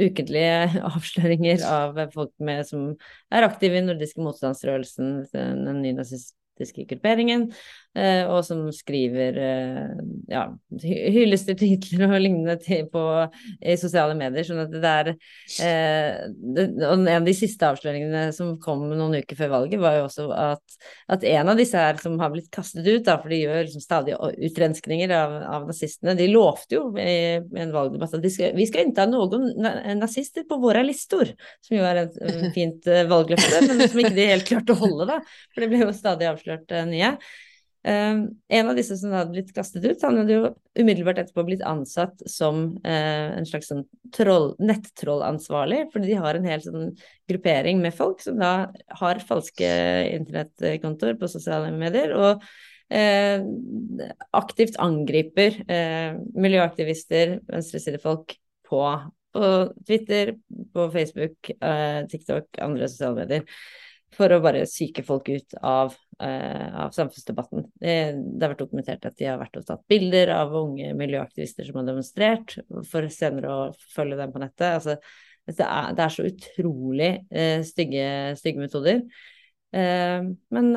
ukentlige 0.00 0.80
avsløringer 0.94 1.60
av 1.68 2.00
folk 2.14 2.32
med, 2.40 2.64
som 2.72 2.94
er 3.28 3.50
aktive 3.50 3.82
i 3.82 3.84
nordiske 3.84 4.24
motstandsrørelsen, 4.24 5.26
den 5.36 5.84
nynazistiske 5.84 6.88
grupperingen. 6.94 7.50
Eh, 7.98 8.22
og 8.30 8.44
som 8.46 8.60
skriver 8.70 9.38
eh, 9.42 10.02
ja, 10.30 10.44
hyllesttitler 10.78 12.04
og 12.06 12.20
lignende 12.22 12.54
til, 12.62 12.84
på, 12.86 13.00
i 13.66 13.74
sosiale 13.80 14.14
medier. 14.14 14.46
sånn 14.46 14.62
at 14.62 14.70
det 14.70 14.92
er 14.92 15.10
eh, 15.10 16.20
det, 16.30 16.68
Og 16.86 16.92
en 17.00 17.10
av 17.16 17.26
de 17.26 17.34
siste 17.34 17.66
avsløringene 17.66 18.28
som 18.36 18.52
kom 18.62 18.84
noen 18.92 19.18
uker 19.18 19.40
før 19.40 19.50
valget, 19.56 19.82
var 19.82 19.98
jo 19.98 20.04
også 20.04 20.28
at, 20.36 20.78
at 21.10 21.26
en 21.32 21.50
av 21.50 21.58
disse 21.58 21.82
her 21.82 21.98
som 21.98 22.14
har 22.22 22.30
blitt 22.30 22.46
kastet 22.54 22.86
ut, 22.86 23.02
da, 23.10 23.18
for 23.18 23.34
de 23.34 23.42
gjør 23.42 23.64
liksom 23.64 23.82
stadig 23.82 24.14
utrenskninger 24.20 25.16
av, 25.18 25.36
av, 25.56 25.66
nazistene, 25.72 26.14
de 26.14 26.30
lovte 26.30 26.78
jo 26.78 26.86
i, 26.94 27.18
i 27.42 27.62
en 27.66 27.74
valgdebatt 27.74 28.14
at 28.20 28.30
skal, 28.30 28.54
vi 28.54 28.70
skal 28.70 28.86
innta 28.86 29.10
noen 29.10 29.50
nazister 29.98 30.46
på 30.46 30.62
våre 30.62 30.86
listor, 30.86 31.34
som 31.66 31.80
jo 31.80 31.90
er 31.90 32.04
et 32.06 32.24
fint 32.56 32.86
valgløfte, 32.86 33.66
men 33.66 33.82
som 33.88 34.06
ikke 34.06 34.14
de 34.14 34.32
helt 34.36 34.46
klarte 34.46 34.78
å 34.78 34.82
holde, 34.86 35.10
da. 35.10 35.22
For 35.50 35.64
det 35.64 35.74
ble 35.74 35.86
jo 35.88 35.94
stadig 35.96 36.30
avslørt 36.30 36.78
nye. 36.86 37.16
Uh, 37.80 38.28
en 38.52 38.68
av 38.68 38.76
disse 38.76 38.92
som 39.00 39.14
hadde 39.16 39.32
blitt 39.32 39.54
kastet 39.56 39.84
ut, 39.86 40.02
han 40.04 40.18
hadde 40.20 40.34
jo 40.34 40.48
umiddelbart 40.76 41.22
etterpå 41.22 41.46
blitt 41.48 41.62
ansatt 41.64 42.20
som 42.28 42.66
uh, 42.84 43.28
en 43.38 43.46
slags 43.48 43.70
sånn 43.72 43.86
troll, 44.12 44.50
nettrollansvarlig, 44.60 45.86
fordi 45.94 46.10
de 46.12 46.18
har 46.20 46.36
en 46.36 46.48
hel 46.48 46.60
sånn 46.64 46.90
gruppering 47.30 47.80
med 47.80 47.96
folk 47.96 48.20
som 48.24 48.36
da 48.40 48.52
har 49.00 49.22
falske 49.24 49.70
internettkontoer 50.18 51.16
på 51.20 51.32
sosiale 51.32 51.72
medier, 51.76 52.16
og 52.16 52.44
Eh, 52.90 53.44
aktivt 54.34 54.74
angriper 54.82 55.60
miljøaktivister, 56.34 57.36
venstresidefolk, 57.46 58.34
på, 58.66 58.80
på 59.30 59.50
Twitter, 59.86 60.32
på 60.74 60.88
Facebook, 60.96 61.52
TikTok, 62.10 62.58
andre 62.66 62.88
sosiale 62.90 63.20
medier 63.20 63.46
for 64.16 64.34
å 64.34 64.40
bare 64.42 64.66
psyke 64.66 65.04
folk 65.06 65.30
ut 65.30 65.56
av, 65.62 65.94
av 66.20 66.92
samfunnsdebatten. 66.92 67.64
Det, 67.80 67.94
det, 68.14 68.42
har 68.42 68.52
vært 68.52 68.62
dokumentert 68.64 69.06
at 69.08 69.16
de 69.16 69.28
har 69.30 69.38
vært 69.40 69.56
og 69.60 69.64
tatt 69.68 69.86
bilder 69.88 70.34
av 70.34 70.52
unge 70.58 70.90
miljøaktivister 70.98 71.64
som 71.68 71.80
har 71.80 71.88
demonstrert, 71.88 72.58
for 72.90 73.08
senere 73.14 73.54
å 73.54 73.62
følge 73.94 74.18
dem 74.20 74.34
på 74.34 74.42
nettet. 74.42 74.66
Altså, 74.68 74.98
det, 75.48 75.64
er, 75.64 75.94
det 75.96 76.04
er 76.04 76.14
så 76.14 76.28
utrolig 76.28 77.10
uh, 77.32 77.64
stygge, 77.66 78.06
stygge, 78.40 78.66
metoder. 78.66 79.02
Uh, 79.72 80.30
men 80.52 80.70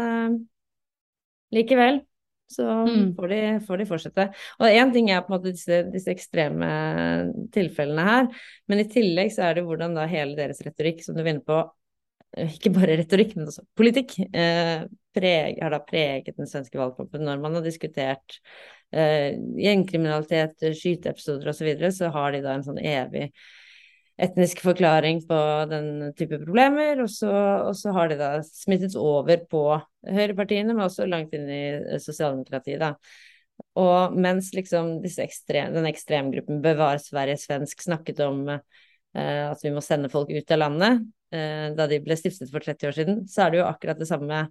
likevel 1.53 2.03
så 2.53 2.63
mm. 2.87 3.15
får, 3.15 3.27
de, 3.27 3.41
får, 3.67 3.77
de, 3.81 3.85
fortsette. 3.89 4.25
Og 4.59 4.67
én 4.69 4.91
ting 4.93 5.09
er 5.11 5.23
på 5.23 5.31
en 5.31 5.37
måte 5.37 5.53
disse, 5.53 5.83
disse, 5.93 6.13
ekstreme 6.13 6.69
tilfellene 7.53 8.07
her, 8.07 8.27
men 8.69 8.83
i 8.83 8.89
tillegg 8.89 9.31
så 9.33 9.47
er 9.47 9.57
det 9.57 9.65
hvordan 9.67 9.97
da 9.97 10.07
hele 10.09 10.37
deres 10.37 10.61
retorikk, 10.65 11.01
som 11.05 11.17
du 11.17 11.23
vinner 11.23 11.43
på, 11.45 11.63
ikke 12.43 12.73
bare 12.73 12.97
retorikk, 13.01 13.35
men 13.37 13.49
også 13.49 13.65
politikk, 13.77 14.17
eh, 14.33 14.85
preg, 15.15 15.59
har 15.61 15.73
da 15.73 15.79
preget 15.83 16.37
den 16.37 16.49
svenske 16.49 16.79
valgkampen. 16.79 17.23
Når 17.25 17.41
man 17.43 17.57
har 17.57 17.65
diskutert 17.65 18.39
eh, 18.93 19.33
gjengkriminalitet, 19.59 20.63
skyteepisoder 20.77 21.51
osv., 21.51 21.59
så, 21.59 21.67
videre, 21.67 21.91
så 21.95 22.11
har 22.13 22.33
de 22.33 22.41
da 22.45 22.55
en 22.57 22.65
sånn 22.65 22.81
evig 22.81 23.29
etnisk 24.23 24.61
forklaring 24.61 25.23
på 25.25 25.37
den 25.71 25.87
type 26.17 26.37
problemer, 26.43 27.01
og 27.01 27.09
så, 27.09 27.31
og 27.69 27.73
så 27.77 27.95
har 27.95 28.11
de 28.11 28.19
da 28.19 28.33
smittet 28.45 28.93
over 28.99 29.41
på 29.49 29.63
høyrepartiene, 30.05 30.75
men 30.75 30.85
også 30.85 31.07
langt 31.09 31.33
inn 31.33 31.49
i 31.49 31.63
sosialdemokratiet, 32.01 32.83
da. 32.83 32.93
Og 33.79 34.13
mens 34.13 34.51
liksom 34.53 34.99
ekstrem, 35.01 35.73
den 35.73 35.89
ekstremgruppen 35.89 36.61
Bevar 36.61 37.01
Sverige 37.01 37.39
svensk 37.41 37.81
snakket 37.81 38.21
om 38.25 38.45
eh, 38.53 39.43
at 39.49 39.65
vi 39.65 39.73
må 39.73 39.81
sende 39.81 40.13
folk 40.13 40.29
ut 40.29 40.53
av 40.53 40.61
landet, 40.61 41.03
Eh, 41.33 41.71
da 41.73 41.87
de 41.89 41.97
ble 42.03 42.15
stiftet 42.19 42.51
for 42.53 42.61
30 42.61 42.89
år 42.89 42.95
siden, 42.97 43.23
så 43.29 43.45
er 43.45 43.53
det 43.53 43.63
jo 43.63 43.69
akkurat 43.69 43.97
det 43.97 44.09
samme. 44.09 44.45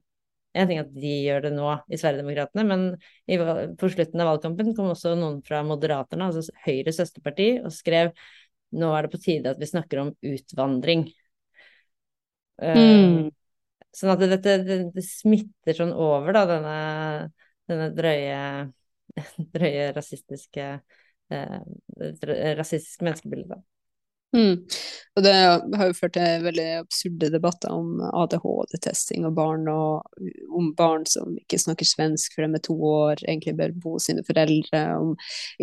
En 0.52 0.68
ting 0.68 0.80
at 0.82 0.90
de 0.92 1.12
gjør 1.25 1.47
det 1.47 1.52
nå 1.54 1.68
i 1.88 1.99
Sverigedemokraterna, 2.00 2.64
men 2.68 2.82
i, 3.25 3.38
på 3.80 3.88
slutten 3.92 4.21
av 4.21 4.35
valgkampen 4.35 4.75
kom 4.76 4.90
også 4.92 5.14
noen 5.16 5.40
fra 5.47 5.62
Moderaterna, 5.64 6.28
altså 6.28 6.52
Høyres 6.66 6.99
søsterparti, 7.00 7.54
og 7.64 7.73
skrev 7.73 8.12
nå 8.76 8.90
er 8.97 9.06
det 9.06 9.12
på 9.12 9.21
tide 9.21 9.52
at 9.52 9.61
vi 9.61 9.68
snakker 9.68 10.02
om 10.02 10.12
utvandring. 10.32 11.06
Mm. 12.62 13.32
Sånn 13.92 14.12
at 14.14 14.23
dette 14.25 14.56
det, 14.64 14.78
det, 14.94 15.04
smitter 15.04 15.76
sånn 15.76 15.92
over, 15.92 16.32
da, 16.37 16.44
denne, 16.49 16.76
denne 17.68 17.90
drøye, 17.97 18.38
drøye 19.56 19.90
rasistiske 19.97 20.68
uh, 21.32 21.59
rasistiske 22.61 23.04
menneskebildet. 23.04 23.64
Mm. 24.32 24.64
Og 25.12 25.24
det 25.26 25.32
har 25.76 25.88
jo 25.90 25.96
ført 25.96 26.14
til 26.16 26.44
veldig 26.46 26.66
absurde 26.78 27.28
debatter 27.34 27.72
om 27.74 27.98
ADHD-testing 28.00 29.26
og 29.28 29.34
barn, 29.36 29.66
og 29.68 30.56
om 30.56 30.70
barn 30.76 31.04
som 31.08 31.34
ikke 31.36 31.58
snakker 31.60 31.88
svensk 31.88 32.32
før 32.32 32.46
de 32.46 32.56
er 32.56 32.64
to 32.64 32.76
år, 32.88 33.20
egentlig 33.26 33.52
bør 33.58 33.74
bo 33.82 33.92
hos 33.98 34.08
sine 34.08 34.24
foreldre. 34.24 34.80
Om, 34.96 35.12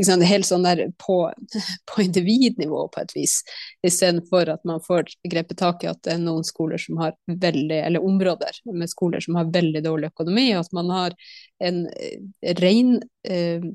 sant, 0.06 0.28
Helt 0.30 0.46
sånn 0.46 0.68
der 0.68 0.84
på, 1.02 1.18
på 1.90 2.06
individnivå, 2.06 2.86
på 2.94 3.02
et 3.02 3.16
vis, 3.18 3.40
istedenfor 3.86 4.54
at 4.54 4.62
man 4.70 4.84
får 4.86 5.10
grepet 5.34 5.58
tak 5.64 5.84
i 5.84 5.90
at 5.90 6.04
det 6.06 6.14
er 6.14 6.22
noen 6.22 6.46
skoler 6.46 6.82
som 6.82 7.02
har 7.02 7.18
veldig, 7.26 7.82
eller 7.90 8.06
områder 8.06 8.62
med 8.70 8.94
skoler 8.94 9.26
som 9.26 9.40
har 9.40 9.50
veldig 9.50 9.82
dårlig 9.88 10.14
økonomi, 10.14 10.52
og 10.54 10.68
at 10.68 10.78
man 10.78 10.94
har 10.94 11.18
en 11.66 11.84
ren 12.62 13.00
eh, 13.26 13.66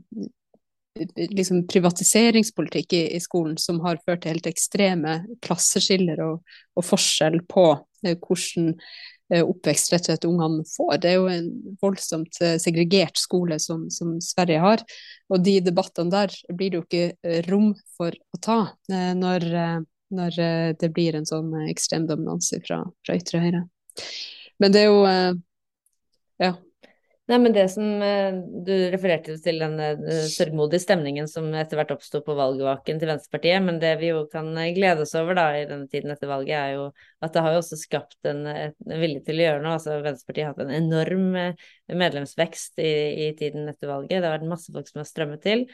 liksom 1.16 1.66
privatiseringspolitikk 1.66 2.92
i, 2.92 3.02
i, 3.16 3.20
skolen 3.20 3.56
som 3.58 3.80
har 3.84 3.98
ført 4.06 4.22
til 4.22 4.34
helt 4.34 4.46
ekstreme 4.46 5.18
klasseskiller 5.44 6.22
og, 6.22 6.54
og 6.78 6.86
forskjell 6.86 7.40
på 7.50 7.66
eh, 8.06 8.14
hvordan 8.14 8.70
eh, 9.32 9.42
oppvekst 9.42 9.90
rett 9.92 10.06
og 10.06 10.12
slett 10.12 10.28
ungene 10.28 10.66
får. 10.70 10.92
Det 11.02 11.10
er 11.10 11.16
jo 11.18 11.30
en 11.32 11.48
voldsomt 11.82 12.38
eh, 12.44 12.56
segregert 12.62 13.18
skole 13.18 13.58
som, 13.62 13.88
som, 13.90 14.14
Sverige 14.22 14.60
har. 14.62 14.84
Og 15.32 15.42
de 15.42 15.58
debattene 15.64 16.14
der 16.14 16.34
blir 16.52 16.70
det 16.70 16.78
jo 16.78 16.84
ikke 16.86 17.06
eh, 17.26 17.40
rom 17.50 17.72
for 17.98 18.14
å 18.14 18.42
ta 18.42 18.60
eh, 18.92 19.10
når, 19.18 19.48
eh, 19.64 19.80
når 20.14 20.38
det 20.78 20.92
blir 20.94 21.18
en 21.18 21.26
sånn 21.26 21.50
ekstrem 21.66 22.06
dominanse 22.06 22.60
fra, 22.62 22.84
fra 23.06 23.18
ytre 23.18 23.42
høyre. 23.42 23.64
Men 24.62 24.74
det 24.74 24.84
er 24.84 24.92
jo 24.92 25.00
ja, 26.38 26.52
Nei, 27.24 27.38
men 27.40 27.54
det 27.56 27.62
som 27.72 28.02
eh, 28.04 28.34
Du 28.66 28.72
refererte 28.92 29.38
til 29.40 29.62
den 29.62 29.78
uh, 29.80 30.10
sørgmodige 30.28 30.82
stemningen 30.82 31.28
som 31.30 31.46
etter 31.56 31.80
hvert 31.80 31.94
oppsto 31.94 32.20
på 32.24 32.36
valgvaken 32.36 33.00
til 33.00 33.08
Venstrepartiet, 33.08 33.64
men 33.64 33.78
det 33.80 33.94
vi 34.02 34.10
jo 34.10 34.26
kan 34.32 34.50
eh, 34.60 34.74
glede 34.76 35.06
oss 35.06 35.14
over 35.16 35.38
da 35.38 35.46
i 35.56 35.64
denne 35.70 35.88
tiden 35.88 36.12
etter 36.12 36.28
valget, 36.28 36.58
er 36.58 36.74
jo 36.76 36.84
at 37.24 37.32
det 37.32 37.46
har 37.46 37.56
jo 37.56 37.62
også 37.62 37.80
skapt 37.80 38.28
en, 38.28 38.44
en 38.44 39.00
vilje 39.00 39.24
til 39.24 39.40
å 39.40 39.46
gjøre 39.46 39.64
noe. 39.64 39.78
Altså 39.78 39.96
Venstrepartiet 40.04 40.50
har 40.50 40.52
hatt 40.52 40.66
en 40.66 40.76
enorm 40.76 41.32
medlemsvekst 42.04 42.84
i, 42.84 42.94
i 43.24 43.32
tiden 43.40 43.72
etter 43.72 43.88
valget. 43.88 44.18
Det 44.18 44.28
har 44.28 44.36
vært 44.36 44.52
masse 44.52 44.76
folk 44.76 44.92
som 44.92 45.00
har 45.00 45.08
strømmet 45.08 45.46
til. 45.48 45.64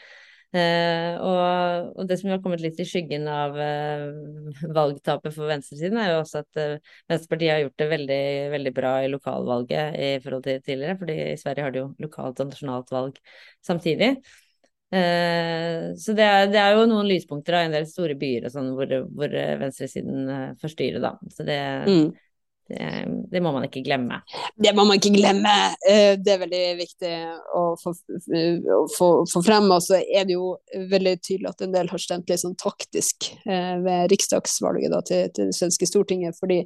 Eh, 0.50 1.14
og, 1.22 1.90
og, 1.94 2.06
det 2.10 2.16
som 2.18 2.32
har 2.32 2.40
kommet 2.42 2.62
litt 2.64 2.78
i 2.82 2.86
skyggen 2.88 3.28
av 3.30 3.54
eh, 3.54 4.08
valgtapet 4.74 5.34
for 5.36 5.46
venstresiden, 5.46 5.98
er 6.02 6.10
jo 6.10 6.20
også 6.24 6.42
at 6.42 6.58
eh, 6.58 6.94
Venstrepartiet 7.10 7.52
har 7.54 7.62
gjort 7.62 7.82
det 7.82 7.88
veldig, 7.92 8.22
veldig 8.56 8.72
bra 8.74 8.92
i 9.04 9.10
lokalvalget 9.12 9.98
i 10.00 10.10
forhold 10.24 10.46
til 10.48 10.62
tidligere. 10.66 10.98
fordi 10.98 11.18
i 11.28 11.36
Sverige 11.38 11.66
har 11.66 11.74
de 11.74 11.82
jo 11.84 11.88
lokalt 12.02 12.42
og 12.42 12.50
nasjonalt 12.50 12.90
valg 12.94 13.20
samtidig. 13.66 14.10
Eh, 14.90 15.92
så 16.02 16.16
det 16.18 16.26
er, 16.26 16.48
det 16.50 16.58
er, 16.58 16.74
jo 16.74 16.88
noen 16.90 17.06
lyspunkter 17.06 17.60
av 17.60 17.68
en 17.68 17.76
del 17.78 17.86
store 17.86 18.18
byer 18.18 18.48
og 18.48 18.54
sånn 18.56 18.72
hvor, 18.74 18.96
hvor 19.14 19.38
venstresiden 19.62 20.24
forstyrrer 20.26 20.58
får 20.64 20.74
styre, 20.74 21.04
da. 21.04 21.14
Så 21.30 21.46
det, 21.46 21.60
mm. 21.86 22.10
Det, 22.70 23.04
det, 23.30 23.40
må 23.42 23.50
man 23.52 23.64
ikke 23.66 23.82
glemme. 23.82 24.20
Det 24.54 24.70
må 24.76 24.84
man 24.86 25.00
ikke 25.00 25.10
glemme. 25.16 25.52
Eh, 25.90 26.12
det 26.22 26.34
er 26.36 26.42
veldig 26.44 26.60
viktig 26.78 27.14
å 27.58 27.62
få, 27.80 27.92
få, 28.94 29.42
frem. 29.42 29.66
Og 29.74 29.82
så 29.82 29.98
er 29.98 30.28
det 30.28 30.36
jo 30.36 30.52
veldig 30.92 31.16
tydelig 31.18 31.50
at 31.50 31.64
en 31.66 31.74
del 31.74 31.90
har 31.90 32.02
stemt 32.02 32.30
litt 32.30 32.42
sånn 32.44 32.54
taktisk 32.60 33.32
eh, 33.42 33.74
ved 33.82 34.12
riksdagsvalget 34.14 34.94
da, 34.94 35.00
til, 35.08 35.26
til, 35.34 35.50
det 35.50 35.58
svenske 35.58 35.88
Stortinget, 35.90 36.38
fordi 36.38 36.60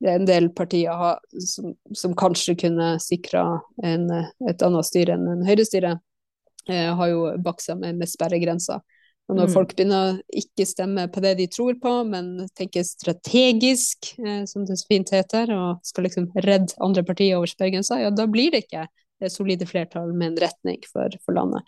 det 0.00 0.14
er 0.14 0.22
en 0.22 0.30
del 0.30 0.48
partier 0.56 0.96
har, 0.96 1.20
som, 1.44 1.74
som, 1.92 2.16
kanskje 2.16 2.56
kunne 2.64 2.94
sikra 3.02 3.44
et 3.82 4.64
annet 4.64 4.88
styre 4.88 5.18
enn 5.18 5.28
en 5.34 5.44
høyrestyre, 5.44 5.98
eh, 6.70 6.88
har 6.96 7.12
jo 7.12 7.28
baksa 7.44 7.76
med, 7.76 8.00
med 8.00 8.08
sperregrensa. 8.08 8.80
Og 9.32 9.38
når 9.38 9.48
mm. 9.48 9.52
folk 9.54 9.70
begynner 9.72 10.10
å 10.10 10.40
ikke 10.42 10.66
stemme 10.68 11.06
på 11.08 11.22
det 11.24 11.30
de 11.38 11.46
tror 11.48 11.78
på, 11.80 11.92
men 12.04 12.34
tenker 12.58 12.84
strategisk, 12.84 14.10
eh, 14.20 14.42
som 14.48 14.66
det 14.68 14.76
så 14.76 14.90
fint 14.90 15.12
heter, 15.14 15.54
og 15.56 15.80
skal 15.88 16.04
liksom 16.04 16.28
redde 16.44 16.76
andre 16.84 17.04
partier 17.08 17.38
over 17.38 17.48
sperregrensa, 17.48 17.96
ja, 18.02 18.10
da 18.12 18.28
blir 18.28 18.52
det 18.52 18.66
ikke 18.66 18.84
det 19.22 19.30
solide 19.32 19.64
flertall 19.70 20.12
med 20.12 20.32
en 20.32 20.40
retning 20.44 20.82
for, 20.84 21.16
for 21.24 21.38
landet. 21.38 21.64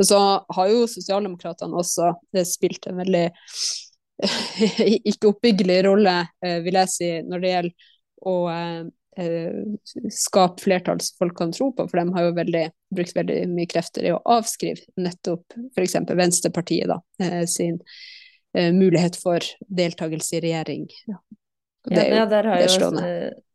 Og 0.00 0.08
så 0.08 0.20
har 0.56 0.72
jo 0.72 0.88
sosialdemokratene 0.90 1.78
også 1.84 2.10
eh, 2.34 2.46
spilt 2.48 2.90
en 2.90 2.98
veldig 2.98 3.28
ikke 5.12 5.30
oppbyggelig 5.30 5.80
rolle, 5.86 6.18
eh, 6.42 6.58
vil 6.66 6.82
jeg 6.82 6.94
si, 6.96 7.10
når 7.28 7.44
det 7.44 7.54
gjelder 7.54 7.90
å 8.24 8.36
eh, 8.50 8.64
eh, 8.66 8.84
skape 10.12 10.62
flertall 10.62 11.00
som 11.00 11.16
folk 11.18 11.36
kan 11.38 11.52
tro 11.52 11.70
på, 11.72 11.86
for 11.88 12.00
de 12.00 12.14
har 12.16 12.26
jo 12.26 12.34
veldig, 12.36 12.64
brukt 12.94 13.16
veldig 13.16 13.38
mye 13.52 13.70
krefter 13.70 14.08
i 14.08 14.12
å 14.14 14.20
avskrive 14.36 14.82
nettopp 15.00 15.56
f.eks. 15.76 15.96
Venstrepartiet 16.10 16.90
da, 16.90 16.98
eh, 17.22 17.44
sin 17.50 17.78
eh, 18.56 18.72
mulighet 18.74 19.18
for 19.20 19.44
deltakelse 19.68 20.38
i 20.38 20.44
regjering. 20.48 20.86
Ja. 21.10 21.18
Det 21.84 22.06
ja, 22.08 22.28
der 22.30 22.48
har 22.48 22.62
jo 22.64 23.10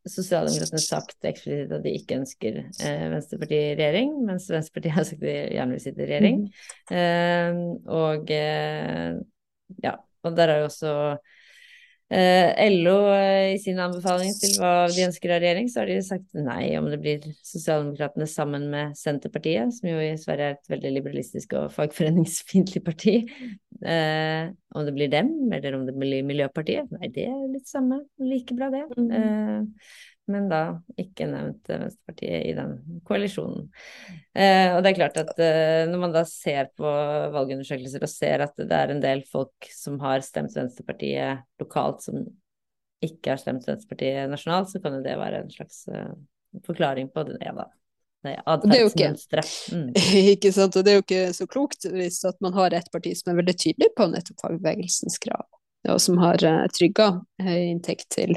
Sosialdemokratene 0.10 0.80
sagt 0.82 1.25
eksplisitt 1.28 1.74
at 1.75 1.84
de 1.84 1.92
ikke 1.94 2.22
ønsker 2.22 2.62
eh, 2.63 3.08
Venstrepartiet 3.12 3.74
i 3.74 3.74
regjering, 3.78 4.13
mens 4.25 4.48
Venstrepartiet 4.50 4.96
har 4.96 5.06
sagt 5.06 5.25
de 5.25 5.34
gjerne 5.36 5.75
vil 5.75 5.84
sitte 5.84 6.06
i 6.06 6.08
regjering. 6.08 6.46
Mm. 6.89 6.96
Eh, 7.00 7.60
og 8.00 8.32
eh, 8.34 9.20
ja, 9.84 9.98
og 10.24 10.39
der 10.39 10.54
har 10.54 10.63
jo 10.63 10.70
også 10.70 10.94
Eh, 11.20 11.38
LO 12.10 12.96
eh, 13.13 13.54
i 13.54 13.58
sin 13.62 13.78
anbefaling 13.82 14.32
til 14.39 14.56
hva 14.58 14.88
de 14.89 15.04
ønsker 15.06 15.36
av 15.36 15.44
regjering, 15.44 15.68
så 15.70 15.84
har 15.84 15.92
de 15.92 15.98
sagt 16.01 16.34
nei 16.34 16.72
om 16.80 16.88
det 16.89 16.98
blir 17.04 17.28
Sosialdemokratene 17.46 18.25
sammen 18.30 18.66
med 18.72 18.98
Senterpartiet, 18.98 19.75
som 19.78 19.92
jo 19.92 20.00
i 20.01 20.16
Sverige 20.18 20.48
er 20.48 20.58
et 20.58 20.72
veldig 20.74 20.94
liberalistisk 20.96 21.54
og 21.60 21.70
fagforeningsfiendtlig 21.75 22.82
parti. 22.86 23.16
Eh, 23.86 24.50
om 24.75 24.86
det 24.86 24.96
blir 24.98 25.12
dem, 25.13 25.32
eller 25.54 25.78
om 25.78 25.86
det 25.86 25.94
blir 25.98 26.25
Miljøpartiet, 26.25 26.89
nei, 26.98 27.12
det 27.13 27.28
er 27.30 27.46
litt 27.54 27.70
samme. 27.70 28.01
Like 28.18 28.58
bra, 28.58 28.72
det. 28.74 28.88
Mm. 28.98 29.12
Eh, 29.13 30.09
men 30.29 30.50
da 30.51 30.62
ikke 31.00 31.27
nevnt 31.29 31.69
Venstrepartiet 31.69 32.45
i 32.50 32.53
den 32.57 32.75
koalisjonen. 33.07 33.69
Eh, 34.33 34.75
og 34.75 34.83
det 34.83 34.91
er 34.91 35.00
klart 35.00 35.17
at 35.21 35.33
eh, 35.43 35.86
når 35.89 36.03
man 36.03 36.13
da 36.15 36.24
ser 36.27 36.69
på 36.77 36.91
valgundersøkelser 37.33 38.05
og 38.05 38.12
ser 38.12 38.45
at 38.45 38.55
det 38.59 38.75
er 38.75 38.93
en 38.93 39.01
del 39.03 39.24
folk 39.29 39.69
som 39.74 40.00
har 40.03 40.24
stemt 40.25 40.55
Venstrepartiet 40.55 41.45
lokalt, 41.62 42.05
som 42.05 42.24
ikke 43.05 43.33
har 43.33 43.41
stemt 43.41 43.67
Venstrepartiet 43.67 44.31
nasjonalt, 44.31 44.71
så 44.71 44.81
kan 44.83 44.98
jo 45.00 45.03
det 45.05 45.17
være 45.19 45.43
en 45.43 45.53
slags 45.53 45.83
eh, 45.91 46.15
forklaring 46.65 47.12
på 47.13 47.25
det. 47.29 47.39
Ja, 47.45 47.55
da. 47.57 47.69
Det 48.19 48.33
er 48.36 48.41
atferdsmønsteret. 48.51 49.53
Mm. 49.71 49.93
Ikke 50.33 50.51
sant, 50.51 50.75
og 50.75 50.83
det 50.83 50.91
er 50.91 50.98
jo 50.98 51.05
ikke 51.05 51.21
så 51.38 51.45
klokt 51.48 51.86
hvis 51.88 52.17
at 52.27 52.36
man 52.43 52.51
har 52.57 52.75
et 52.75 52.89
parti 52.91 53.13
som 53.15 53.31
er 53.31 53.39
veldig 53.39 53.55
tydelig 53.55 53.88
på 53.95 54.09
nettopp 54.12 54.43
fagbevegelsens 54.43 55.15
krav 55.24 55.48
og 55.88 56.01
som 56.03 56.19
har 56.19 56.41
eh, 56.43 56.65
trygga 56.75 57.12
høy 57.43 57.59
inntekt 57.69 58.09
til 58.15 58.36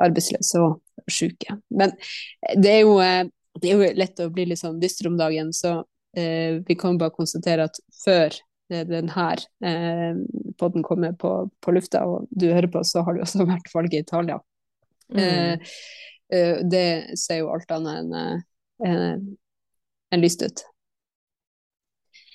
arbeidsløse 0.00 0.62
og 0.62 0.80
syke. 1.10 1.56
Men 1.70 1.94
det 2.56 2.74
er, 2.74 2.80
jo, 2.84 2.98
uh, 2.98 3.24
det 3.60 3.70
er 3.70 3.78
jo 3.78 3.94
lett 4.00 4.22
å 4.24 4.30
bli 4.34 4.48
litt 4.50 4.62
sånn 4.62 4.80
dyster 4.82 5.10
om 5.10 5.18
dagen, 5.20 5.54
så 5.56 5.80
vi 6.10 6.74
kan 6.74 6.96
bare 6.98 7.14
konstatere 7.14 7.68
at 7.68 7.76
før 8.02 8.34
denne 8.66 9.26
eh, 9.62 10.16
podden 10.58 10.82
kommer 10.82 11.12
på, 11.14 11.30
på, 11.62 11.74
lufta, 11.76 12.00
og 12.02 12.26
du 12.34 12.48
hører 12.48 12.66
på, 12.66 12.82
så 12.82 13.04
har 13.06 13.14
det 13.14 13.22
også 13.22 13.46
vært 13.52 13.70
valg 13.70 13.94
i 13.94 14.00
Italia. 14.02 14.40
Mm. 15.14 15.62
det 16.70 17.18
ser 17.18 17.40
jo 17.44 17.52
alt 17.54 17.70
annet 17.74 18.42
enn 18.82 19.30
en 20.10 20.22
lyst 20.22 20.42
ut. 20.42 20.64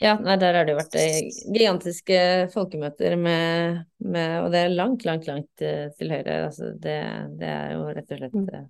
Ja, 0.02 0.18
nei, 0.20 0.36
der 0.36 0.58
har 0.58 0.68
det 0.68 0.74
jo 0.74 0.80
vært 0.82 0.96
eh, 1.00 1.22
gigantiske 1.56 2.20
folkemøter 2.52 3.16
med, 3.16 3.86
med, 4.04 4.34
Og 4.44 4.50
det 4.52 4.66
er 4.66 4.74
langt, 4.76 5.06
langt, 5.08 5.28
langt 5.30 5.64
eh, 5.64 5.88
til 5.96 6.12
høyre. 6.12 6.42
Altså, 6.50 6.74
det, 6.84 6.98
det 7.40 7.48
er 7.52 7.76
jo 7.78 7.86
rett 7.96 8.12
og 8.12 8.20
slett 8.20 8.36
mm. 8.36 8.50
Eh, 8.60 8.66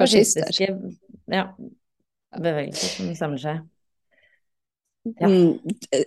fascistiske 0.00 0.68
ja, 1.32 1.46
bevegelser 2.36 2.92
som 2.98 3.12
samler 3.16 3.44
seg. 3.46 3.64
Ja. 5.16 5.32
Mm, 5.32 5.56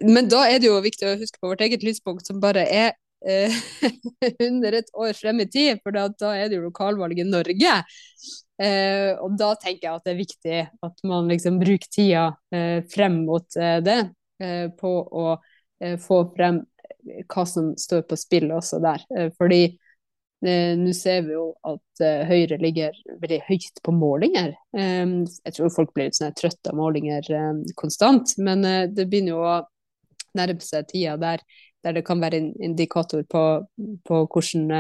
men 0.06 0.30
da 0.30 0.46
er 0.46 0.62
det 0.62 0.70
jo 0.70 0.78
viktig 0.86 1.10
å 1.10 1.18
huske 1.18 1.42
på 1.42 1.50
vårt 1.50 1.66
eget 1.66 1.82
lyspunkt, 1.86 2.30
som 2.30 2.42
bare 2.42 2.68
er 2.70 2.94
eh, 3.26 3.54
under 4.52 4.82
et 4.84 4.94
år 4.94 5.18
frem 5.18 5.42
i 5.42 5.50
tid, 5.50 5.82
for 5.82 5.98
da, 5.98 6.08
da 6.14 6.38
er 6.38 6.50
det 6.50 6.62
jo 6.62 6.68
lokalvalg 6.70 7.18
i 7.18 7.26
Norge. 7.26 7.78
Eh, 8.62 9.12
og 9.18 9.34
da 9.42 9.56
tenker 9.58 9.88
jeg 9.88 9.98
at 9.98 10.06
det 10.06 10.14
er 10.14 10.26
viktig 10.26 10.66
at 10.86 11.08
man 11.10 11.32
liksom 11.34 11.58
bruker 11.62 11.90
tida 11.90 12.28
eh, 12.54 12.84
frem 12.94 13.24
mot 13.26 13.50
det. 13.58 14.04
Eh, 14.42 14.68
på 14.80 14.90
å 14.90 15.26
eh, 15.80 15.98
få 16.02 16.24
frem 16.36 16.62
hva 17.04 17.44
som 17.46 17.74
står 17.78 18.06
på 18.08 18.18
spill 18.18 18.52
også 18.56 18.80
der. 18.84 19.04
Eh, 19.18 19.32
fordi 19.38 19.66
nå 20.44 20.92
ser 20.92 21.22
vi 21.24 21.38
jo 21.38 21.54
at 21.64 22.02
Høyre 22.28 22.58
ligger 22.60 22.98
veldig 23.22 23.38
høyt 23.46 23.78
på 23.80 23.94
målinger. 23.96 24.50
jeg 24.76 25.54
tror 25.56 25.70
folk 25.72 25.94
blir 25.96 26.10
litt 26.10 26.18
sånn 26.18 26.34
trøtte 26.36 26.74
av 26.74 26.76
målinger 26.76 27.30
konstant, 27.80 28.34
men 28.44 28.60
det 28.92 29.06
begynner 29.08 29.32
jo 29.32 29.46
å 29.48 29.54
nærme 30.36 30.60
seg 30.60 30.90
tida 30.90 31.16
der 31.22 31.46
der 31.84 31.98
det 31.98 32.06
kan 32.08 32.22
være 32.22 32.40
en 32.40 32.54
indikator 32.64 33.24
på, 33.30 33.44
på 34.08 34.22
hvordan 34.32 34.72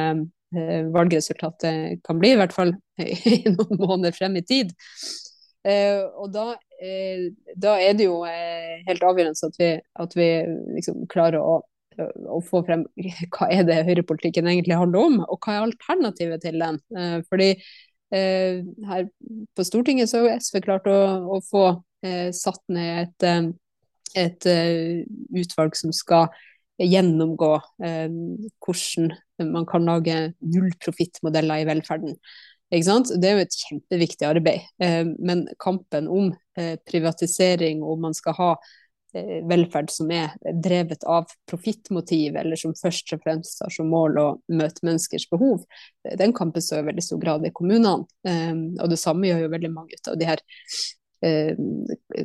eh, 0.55 0.87
valgresultatet 0.93 2.03
kan 2.07 2.19
bli, 2.19 2.33
i 2.33 2.39
hvert 2.39 2.55
fall 2.55 2.73
i 3.03 3.43
noen 3.49 3.79
måneder 3.79 4.15
frem 4.15 4.39
i 4.39 4.45
tid. 4.47 4.71
Eh, 5.67 6.03
og 6.19 6.31
da, 6.35 6.53
eh, 6.53 6.72
da, 7.55 7.77
er 7.79 7.95
det 7.95 8.07
jo 8.07 8.23
eh, 8.27 8.81
helt 8.87 9.05
avgjørende 9.05 9.47
at 9.47 9.59
vi, 9.59 9.69
at 10.03 10.17
vi 10.17 10.27
liksom 10.75 11.05
klarer 11.11 11.39
å, 11.39 11.61
å, 12.01 12.41
få 12.43 12.63
frem 12.67 12.85
hva 13.35 13.49
er 13.53 13.65
det 13.67 13.83
høyrepolitikken 13.87 14.49
egentlig 14.49 14.79
handler 14.79 15.07
om, 15.07 15.17
og 15.23 15.39
hva 15.39 15.57
er 15.57 15.67
alternativet 15.69 16.43
til 16.43 16.59
den. 16.59 16.79
Eh, 16.97 17.17
fordi 17.29 17.49
eh, 17.53 18.63
her 18.89 19.09
på 19.55 19.67
Stortinget 19.67 20.11
så 20.11 20.25
har 20.25 20.41
SV 20.43 20.63
klart 20.65 20.89
å, 20.91 20.99
å 21.37 21.41
få 21.49 21.67
satt 22.35 22.59
ned 22.67 23.13
et 23.23 23.53
et 24.19 24.45
utvalg 25.39 25.77
som 25.79 25.93
skal 25.95 26.25
gjennomgå 26.83 27.47
hvordan 27.79 29.13
man 29.55 29.63
kan 29.69 29.87
lage 29.87 30.17
nullprofittmodeller 30.43 31.63
i 31.63 31.69
velferden. 31.69 32.17
Det 32.67 33.29
er 33.29 33.37
jo 33.37 33.45
et 33.45 33.55
kjempeviktig 33.55 34.27
arbeid. 34.27 34.67
Men 35.15 35.45
kampen 35.63 36.11
om 36.11 36.33
privatisering, 36.55 37.83
om 37.83 38.01
man 38.07 38.15
skal 38.17 38.35
ha 38.37 38.49
velferd 39.13 39.91
som 39.93 40.09
er 40.13 40.31
drevet 40.63 41.03
av 41.05 41.29
profittmotiv, 41.49 42.33
eller 42.39 42.57
som 42.57 42.73
først 42.73 43.13
og 43.13 43.21
fremst 43.21 43.61
har 43.61 43.73
som 43.73 43.91
mål 43.93 44.17
å 44.17 44.25
møte 44.53 44.85
menneskers 44.85 45.27
behov, 45.29 45.65
den 46.17 46.33
kampen 46.33 46.65
står 46.65 46.81
i 46.81 46.87
veldig 46.87 47.05
stor 47.05 47.21
grad 47.21 47.45
i 47.45 47.53
kommunene. 47.53 48.07
Og 48.81 48.89
det 48.89 48.97
samme 49.01 49.29
gjør 49.29 49.45
jo 49.45 49.51
veldig 49.53 49.71
mange 49.75 50.01
av 50.09 50.17
de 50.17 50.29
her 50.31 50.41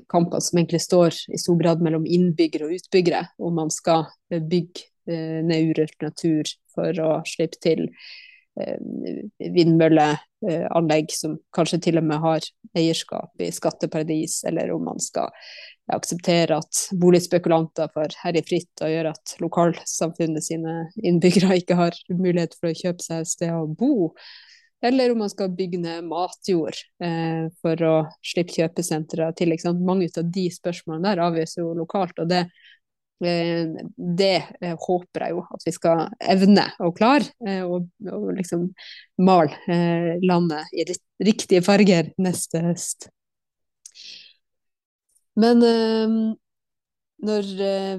kampene 0.09 0.41
som 0.43 0.59
egentlig 0.59 0.83
står 0.83 1.17
i 1.35 1.41
stor 1.41 1.59
grad 1.61 1.83
mellom 1.85 2.07
innbyggere 2.07 2.69
og 2.69 2.79
utbyggere, 2.79 3.25
om 3.39 3.59
man 3.61 3.71
skal 3.75 4.07
eh, 4.33 4.43
bygge 4.43 4.89
eh, 5.11 5.41
ned 5.47 5.73
urørt 5.73 5.99
natur 6.03 6.51
for 6.75 7.03
å 7.05 7.11
slippe 7.29 7.61
til 7.63 7.87
eh, 7.87 7.95
vindmølleanlegg 9.55 11.13
som 11.15 11.39
kanskje 11.55 11.81
til 11.89 12.01
og 12.01 12.07
med 12.09 12.23
har 12.23 12.47
eierskap 12.79 13.43
i 13.43 13.51
skatteparadis, 13.55 14.41
eller 14.49 14.73
om 14.75 14.85
man 14.91 15.01
skal 15.03 15.33
akseptere 15.93 16.59
at 16.59 16.83
boligspekulanter 17.01 17.89
får 17.95 18.19
herje 18.25 18.45
fritt 18.49 18.85
og 18.85 18.93
gjøre 18.93 19.15
at 19.17 19.39
lokalsamfunnet 19.41 20.45
sine 20.45 20.75
innbyggere 21.01 21.63
ikke 21.63 21.79
har 21.79 21.97
mulighet 22.13 22.59
for 22.59 22.71
å 22.71 22.77
kjøpe 22.77 23.05
seg 23.05 23.25
et 23.25 23.33
sted 23.33 23.55
å 23.55 23.65
bo 23.71 24.13
eller 24.83 25.13
om 25.13 25.19
man 25.19 25.31
skal 25.31 25.51
bygge 25.51 25.81
ned 25.83 26.07
matjord 26.07 26.77
eh, 27.03 27.49
for 27.63 27.83
å 27.83 27.95
slippe 28.23 28.55
kjøpesentre 28.55 29.33
til. 29.39 29.55
Mange 29.83 30.07
av 30.13 30.29
de 30.35 30.47
spørsmålene 30.55 31.11
der 31.11 31.23
avgjøres 31.25 31.57
jo 31.59 31.73
lokalt. 31.75 32.19
og 32.19 32.29
det, 32.31 32.45
eh, 32.47 32.77
det 33.19 34.35
eh, 34.61 34.75
håper 34.79 35.25
jeg 35.25 35.35
jo 35.35 35.45
at 35.55 35.65
vi 35.67 35.75
skal 35.75 36.05
evne 36.23 36.65
og 36.85 36.95
klare, 36.99 37.27
eh, 37.47 37.65
og, 37.67 37.89
og, 38.07 38.29
liksom 38.37 38.69
male 39.27 39.57
eh, 39.67 40.19
landet 40.23 40.71
i 40.71 40.87
riktige 41.27 41.65
farger 41.67 42.13
neste 42.23 42.63
høst. 42.63 43.09
Men 45.39 45.63
når 47.23 47.51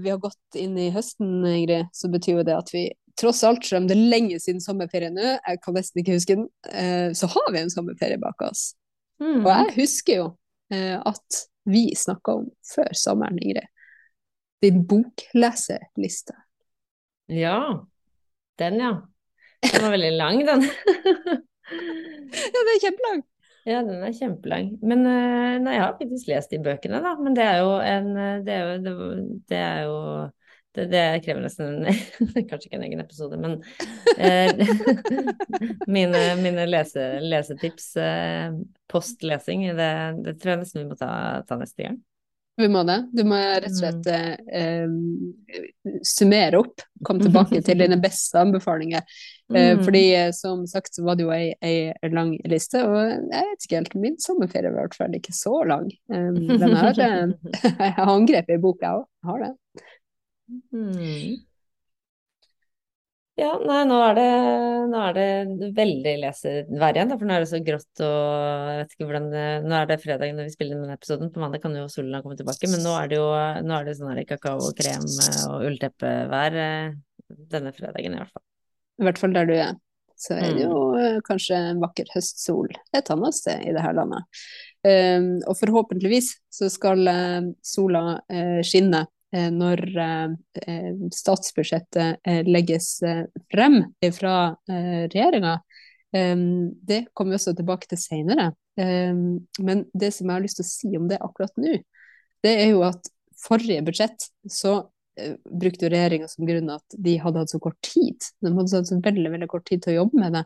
vi 0.03 0.09
har 0.11 0.17
gått 0.19 0.57
inn 0.59 0.73
i 0.75 0.89
høsten, 0.91 1.37
Ingrid, 1.47 1.87
så 1.95 2.09
betyr 2.11 2.41
jo 2.41 2.43
det 2.49 2.57
at 2.57 2.73
vi 2.73 2.81
tross 3.19 3.45
alt, 3.47 3.63
selv 3.63 3.85
om 3.85 3.87
det 3.87 3.95
er 3.95 4.11
lenge 4.11 4.41
siden 4.43 4.59
sommerferie 4.63 5.07
nå, 5.13 5.37
jeg 5.37 5.61
kan 5.63 5.77
nesten 5.77 6.01
ikke 6.01 6.17
huske 6.17 6.35
den, 6.35 6.49
så 7.15 7.29
har 7.31 7.47
vi 7.55 7.61
en 7.61 7.71
sommerferie 7.71 8.19
bak 8.19 8.43
oss. 8.43 8.73
Mm. 9.23 9.45
Og 9.45 9.49
jeg 9.53 9.71
husker 9.77 10.19
jo 10.19 10.27
at 10.75 11.39
vi 11.71 11.85
snakka 11.95 12.41
om 12.41 12.51
før 12.73 12.91
sommeren, 12.99 13.39
Ingrid, 13.39 13.71
din 14.63 14.83
bokleseliste. 14.87 16.35
Ja, 17.29 17.87
den 18.59 18.79
ja. 18.81 18.93
Den 19.71 19.83
var 19.83 19.91
veldig 19.91 20.11
lang, 20.15 20.45
den. 20.47 20.61
ja, 22.53 22.61
den 22.63 22.71
er 22.73 22.81
kjempelang. 22.81 23.23
Ja, 23.67 23.81
den 23.83 24.03
er 24.03 24.15
kjempelang. 24.15 24.71
Men 24.81 25.05
eh, 25.05 25.59
nei, 25.61 25.75
jeg 25.75 25.83
har 25.83 25.97
faktisk 25.99 26.31
lest 26.31 26.53
de 26.55 26.61
bøkene, 26.63 27.01
da. 27.03 27.15
Men 27.19 27.35
det 27.37 27.45
er 27.45 27.61
jo 27.61 27.73
en 27.83 28.11
Det 28.45 28.55
er 28.55 28.65
jo, 28.65 29.07
det 29.51 29.59
er 29.59 29.81
jo 29.87 29.97
det, 30.75 30.85
det, 30.85 31.21
krever 31.25 31.41
nesten 31.41 31.85
kanskje 32.49 32.67
ikke 32.67 32.77
en 32.77 32.85
egen 32.85 33.01
episode, 33.01 33.39
men 33.41 33.55
eh, 34.21 34.53
mine, 35.95 36.21
mine 36.43 36.67
lese, 36.69 37.07
lesetips 37.25 37.95
eh, 37.97 38.53
postlesing, 38.91 39.65
det, 39.77 39.89
det, 40.25 40.35
tror 40.39 40.53
jeg 40.53 40.61
nesten 40.63 40.83
vi 40.83 40.91
må 40.91 40.99
ta, 40.99 41.11
ta, 41.49 41.57
neste 41.59 41.87
gang. 41.87 41.97
Vi 42.59 42.67
må 42.67 42.81
det. 42.83 42.97
Du 43.15 43.21
må 43.27 43.37
rett 43.39 43.71
og 43.71 43.77
slett 43.77 44.07
mm. 44.09 44.47
eh, 44.59 45.61
summere 46.03 46.59
opp, 46.59 46.83
komme 47.07 47.23
tilbake 47.23 47.61
til 47.65 47.79
dine 47.79 47.95
beste 48.03 48.41
anbefalinger. 48.41 49.05
Eh, 49.53 49.77
mm. 49.77 49.83
fordi 49.87 50.03
eh, 50.17 50.31
som 50.35 50.65
sagt 50.67 50.97
så 50.97 51.05
var 51.07 51.15
det 51.15 51.23
jo 51.23 51.31
ei, 51.33 51.53
ei 51.63 52.11
lang 52.11 52.35
liste, 52.51 52.83
og 52.83 52.97
jeg 52.99 53.47
vet 53.51 53.65
ikke 53.67 53.79
helt, 53.79 53.95
min 54.03 54.19
sommerferie 54.21 54.73
var 54.73 54.83
i 54.83 54.89
hvert 54.89 54.99
fall 54.99 55.15
ikke 55.15 55.35
så 55.35 55.55
lang. 55.71 55.87
Eh, 56.11 56.41
den 56.49 56.75
her, 56.81 56.99
jeg 56.99 57.93
har 57.95 58.11
angrepet 58.17 58.57
i 58.57 58.61
boka, 58.61 58.89
jeg 58.89 59.03
òg. 59.03 59.07
Har 59.29 59.45
det. 59.45 59.53
Mm. 60.73 61.39
Ja, 63.39 63.53
nei, 63.63 63.83
nå 63.87 63.97
er 64.03 64.15
det, 64.17 64.29
nå 64.91 65.01
er 65.07 65.13
det 65.15 65.69
veldig 65.77 66.13
lesevær 66.25 66.97
igjen, 66.97 67.11
for 67.13 67.27
nå 67.27 67.35
er 67.35 67.43
det 67.45 67.49
så 67.51 67.59
grått 67.63 68.01
og 68.03 68.15
jeg 68.67 68.79
vet 68.81 68.95
ikke 68.95 69.07
hvordan 69.07 69.27
det, 69.31 69.43
Nå 69.63 69.75
er 69.77 69.89
det 69.89 69.97
fredag 70.01 70.33
når 70.35 70.49
vi 70.49 70.55
spiller 70.55 70.75
inn 70.75 70.81
denne 70.83 70.97
episoden, 70.97 71.29
på 71.31 71.43
mandag 71.43 71.63
kan 71.63 71.77
jo 71.77 71.85
solen 71.91 72.17
ha 72.17 72.23
kommet 72.23 72.41
tilbake, 72.41 72.67
men 72.71 72.83
nå 72.83 72.95
er 72.99 73.11
det 73.11 73.19
jo 73.19 73.27
nå 73.63 73.75
er 73.77 73.87
det 73.87 73.93
sånn 73.99 74.11
her 74.11 74.25
kakao 74.27 74.57
og 74.59 74.73
krem 74.75 75.05
og 75.05 75.67
ullteppevær 75.69 76.57
eh, 76.65 76.97
denne 77.53 77.71
fredagen 77.77 78.17
i 78.17 78.19
hvert 78.19 78.33
fall. 78.33 78.45
I 78.99 79.07
hvert 79.07 79.21
fall 79.21 79.37
der 79.37 79.47
du 79.47 79.53
er. 79.55 79.77
Så 80.19 80.35
er 80.35 80.57
det 80.57 80.65
jo 80.65 80.81
mm. 80.97 81.21
kanskje 81.23 81.61
en 81.69 81.79
vakker 81.79 82.09
høstsol 82.11 82.73
et 82.97 83.11
annet 83.13 83.37
sted 83.37 83.61
i 83.63 83.71
det 83.71 83.85
her 83.85 83.95
landet. 83.95 84.41
Um, 84.83 85.37
og 85.47 85.55
forhåpentligvis 85.59 86.33
så 86.51 86.67
skal 86.71 87.07
sola 87.63 88.03
uh, 88.19 88.59
skinne 88.67 89.05
Eh, 89.05 89.18
når 89.31 89.81
eh, 90.01 90.93
statsbudsjettet 91.13 92.25
eh, 92.25 92.41
legges 92.47 92.97
frem 93.51 93.83
fra 94.15 94.55
regjeringa. 94.67 95.59
Det 96.09 97.03
kommer 97.13 97.35
vi 97.35 97.37
også 97.37 97.53
tilbake 97.53 97.85
til 97.91 97.99
senere. 98.01 98.47
Men 98.79 99.83
det 99.93 100.09
som 100.15 100.25
jeg 100.25 100.33
har 100.33 100.41
lyst 100.41 100.57
til 100.57 100.65
å 100.65 100.69
si 100.69 100.89
om 100.97 101.05
det 101.11 101.19
akkurat 101.21 101.53
nå, 101.61 101.75
det 102.41 102.53
er 102.63 102.71
jo 102.71 102.81
at 102.87 103.11
forrige 103.37 103.83
budsjett 103.85 104.25
så 104.49 104.79
brukte 105.45 105.91
regjeringa 105.91 106.31
som 106.31 106.47
grunn 106.47 106.71
at 106.73 106.97
de 106.97 107.13
hadde 107.21 107.43
hatt 107.43 107.53
så 107.53 107.61
kort 107.61 107.77
tid. 107.85 108.25
De 108.41 108.49
hadde 108.55 108.79
hatt 108.79 108.89
så 108.89 108.97
veldig, 109.03 109.29
veldig 109.35 109.51
kort 109.51 109.67
tid 109.69 109.83
til 109.85 109.93
å 109.93 109.97
jobbe 109.99 110.23
med 110.23 110.39
det. 110.39 110.43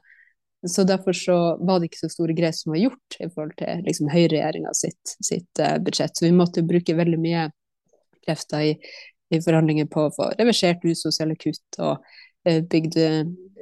Så 0.67 0.83
derfor 0.87 1.15
så 1.15 1.37
var 1.63 1.79
det 1.79 1.91
ikke 1.91 2.01
så 2.01 2.11
store 2.11 2.35
grep 2.35 2.59
som 2.59 2.73
var 2.73 2.81
gjort 2.81 3.19
i 3.19 3.29
forhold 3.29 3.55
til 3.59 3.87
liksom, 3.87 4.11
høyreregjeringa 4.11 4.75
sitt, 4.75 5.15
sitt 5.23 5.63
budsjett. 5.85 6.17
Så 6.17 6.27
vi 6.27 6.35
måtte 6.35 6.65
bruke 6.67 6.99
veldig 6.99 7.23
mye 7.23 7.47
krefter 8.25 8.67
i, 8.71 8.73
i 9.33 9.41
forhandlinger 9.43 9.89
på 9.91 10.07
å 10.07 10.13
få 10.13 10.29
reversert 10.37 10.85
usosiale 10.85 11.37
kutt 11.39 11.79
og 11.81 12.03
eh, 12.47 12.61
bygd 12.61 12.99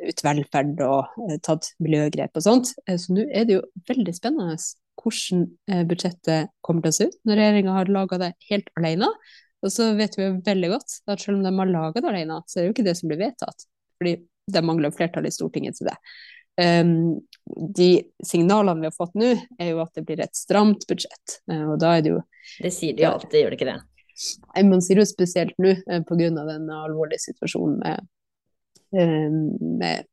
ut 0.02 0.24
velferd 0.26 0.82
og 0.86 1.28
eh, 1.28 1.38
tatt 1.46 1.72
miljøgrep 1.84 2.38
og 2.38 2.46
sånt. 2.46 2.74
Eh, 2.88 2.98
så 3.02 3.16
nå 3.16 3.28
er 3.30 3.48
det 3.48 3.60
jo 3.60 3.68
veldig 3.90 4.16
spennende 4.18 4.58
hvordan 5.02 5.86
budsjettet 5.90 6.52
kommer 6.62 6.84
til 6.84 6.92
å 6.92 6.96
se 6.98 7.06
ut 7.10 7.16
når 7.26 7.40
regjeringa 7.40 7.78
har 7.78 7.90
laga 7.90 8.20
det 8.22 8.34
helt 8.52 8.68
alene. 8.78 9.08
Og 9.62 9.72
så 9.74 9.92
vet 9.98 10.18
vi 10.18 10.28
jo 10.28 10.36
veldig 10.46 10.70
godt 10.74 10.98
at 11.10 11.24
selv 11.24 11.40
om 11.40 11.46
de 11.46 11.54
har 11.58 11.72
laga 11.72 12.04
det 12.04 12.12
alene, 12.12 12.38
så 12.46 12.60
er 12.60 12.64
det 12.64 12.68
jo 12.68 12.76
ikke 12.76 12.86
det 12.86 12.98
som 13.00 13.10
blir 13.10 13.22
vedtatt. 13.22 13.66
Fordi 13.98 14.14
det 14.52 14.64
mangler 14.66 14.94
flertall 14.94 15.26
i 15.30 15.34
Stortinget 15.34 15.78
til 15.80 15.90
det. 15.90 15.96
Um, 16.62 17.22
de 17.78 17.90
signalene 18.28 18.84
vi 18.84 18.90
har 18.90 18.96
fått 18.96 19.14
nå, 19.18 19.32
er 19.62 19.72
jo 19.72 19.82
at 19.84 19.94
det 19.98 20.04
blir 20.06 20.22
et 20.22 20.36
stramt 20.38 20.86
budsjett. 20.90 21.40
Uh, 21.50 21.72
og 21.72 21.78
da 21.82 21.96
er 21.98 22.06
det 22.06 22.14
jo 22.14 22.20
Det 22.60 22.74
sier 22.74 22.98
de 22.98 23.06
jo 23.06 23.14
alltid, 23.14 23.40
gjør 23.42 23.54
det 23.54 23.60
ikke 23.60 23.70
det? 23.70 23.78
Man 24.68 24.84
sier 24.84 25.02
jo 25.02 25.08
spesielt 25.08 25.58
nå 25.62 25.74
eh, 25.74 26.02
pga. 26.08 26.30
den 26.30 26.70
alvorlige 26.76 27.24
situasjonen 27.26 27.80
med, 27.82 28.08
eh, 28.98 29.28
med, 29.82 30.08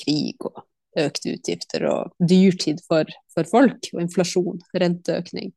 krig 0.00 0.40
og 0.48 0.62
økte 0.96 1.34
utgifter 1.36 1.84
og 1.90 2.14
dyrtid 2.24 2.80
for, 2.86 3.10
for 3.34 3.48
folk, 3.50 3.90
og 3.92 4.00
inflasjon, 4.00 4.62
renteøkning. 4.72 5.52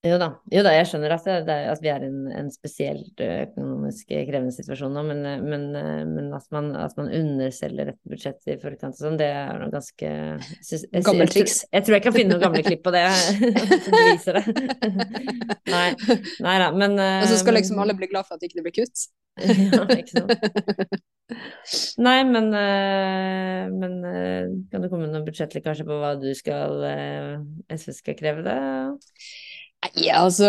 Jo 0.00 0.16
da, 0.16 0.30
jo 0.48 0.60
da 0.64 0.70
jeg 0.72 0.86
skjønner 0.88 1.12
at, 1.12 1.26
det, 1.44 1.54
at 1.68 1.80
vi 1.84 1.90
er 1.92 2.04
i 2.06 2.06
en, 2.08 2.20
en, 2.32 2.46
spesielt 2.48 3.20
økonomisk 3.20 4.08
krevende 4.08 4.54
situasjon 4.56 4.94
nå, 4.96 5.02
men, 5.10 5.20
men, 5.44 5.66
men 6.08 6.30
at, 6.32 6.46
man, 6.56 6.70
at, 6.80 6.94
man, 6.96 7.10
underselger 7.18 7.90
et 7.92 7.98
budsjett 8.08 8.48
i 8.48 8.56
forkant 8.62 8.96
og 8.96 9.04
sånn, 9.04 9.18
det 9.20 9.28
er 9.28 9.60
noe 9.60 9.68
ganske 9.74 10.12
Gammelt 11.04 11.36
triks. 11.36 11.58
Jeg, 11.66 11.72
jeg, 11.76 11.84
tror 11.84 11.98
jeg 11.98 12.04
kan 12.06 12.16
finne 12.16 12.32
noen 12.32 12.46
gamle 12.46 12.64
klipp 12.64 12.80
på 12.86 12.94
det 12.96 13.04
som 13.84 13.98
viser 13.98 14.40
det. 14.40 14.64
nei, 15.74 15.84
nei 16.48 16.56
da, 16.64 16.72
men 16.72 16.96
Og 16.96 17.28
så 17.28 17.42
skal 17.42 17.60
liksom 17.60 17.84
alle 17.84 17.98
bli 18.00 18.08
glad 18.08 18.24
for 18.24 18.38
at 18.38 18.40
det 18.40 18.48
ikke 18.48 18.64
blir 18.70 18.78
kutt? 18.80 19.04
ja, 19.44 19.84
ikke 19.98 20.16
sant. 20.16 20.96
Nei, 22.00 22.16
men, 22.24 22.50
men 23.76 24.00
kan 24.72 24.80
det 24.80 24.88
komme 24.88 25.12
noen 25.12 25.28
budsjettlekkasje 25.28 25.84
på 25.84 26.00
hva 26.00 26.16
du 26.24 26.30
skal 26.40 26.88
SV 27.68 27.98
skal 28.00 28.16
kreve 28.16 28.48
det? 28.48 28.58
Nei, 29.80 30.10
altså 30.12 30.48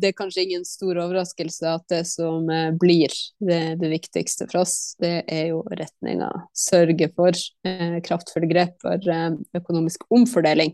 det 0.00 0.10
er 0.10 0.16
kanskje 0.16 0.46
ingen 0.46 0.62
stor 0.64 0.96
overraskelse 0.96 1.74
at 1.74 1.84
det 1.92 2.02
som 2.08 2.48
eh, 2.48 2.70
blir 2.80 3.12
det, 3.44 3.76
det 3.82 3.90
viktigste 3.92 4.46
for 4.48 4.62
oss, 4.62 4.94
det 5.02 5.26
er 5.28 5.50
jo 5.50 5.60
retninga. 5.68 6.30
Sørge 6.56 7.10
for 7.12 7.36
eh, 7.68 7.98
kraftfulle 8.06 8.48
grep 8.48 8.78
for 8.80 9.12
eh, 9.12 9.36
økonomisk 9.60 10.06
omfordeling 10.08 10.72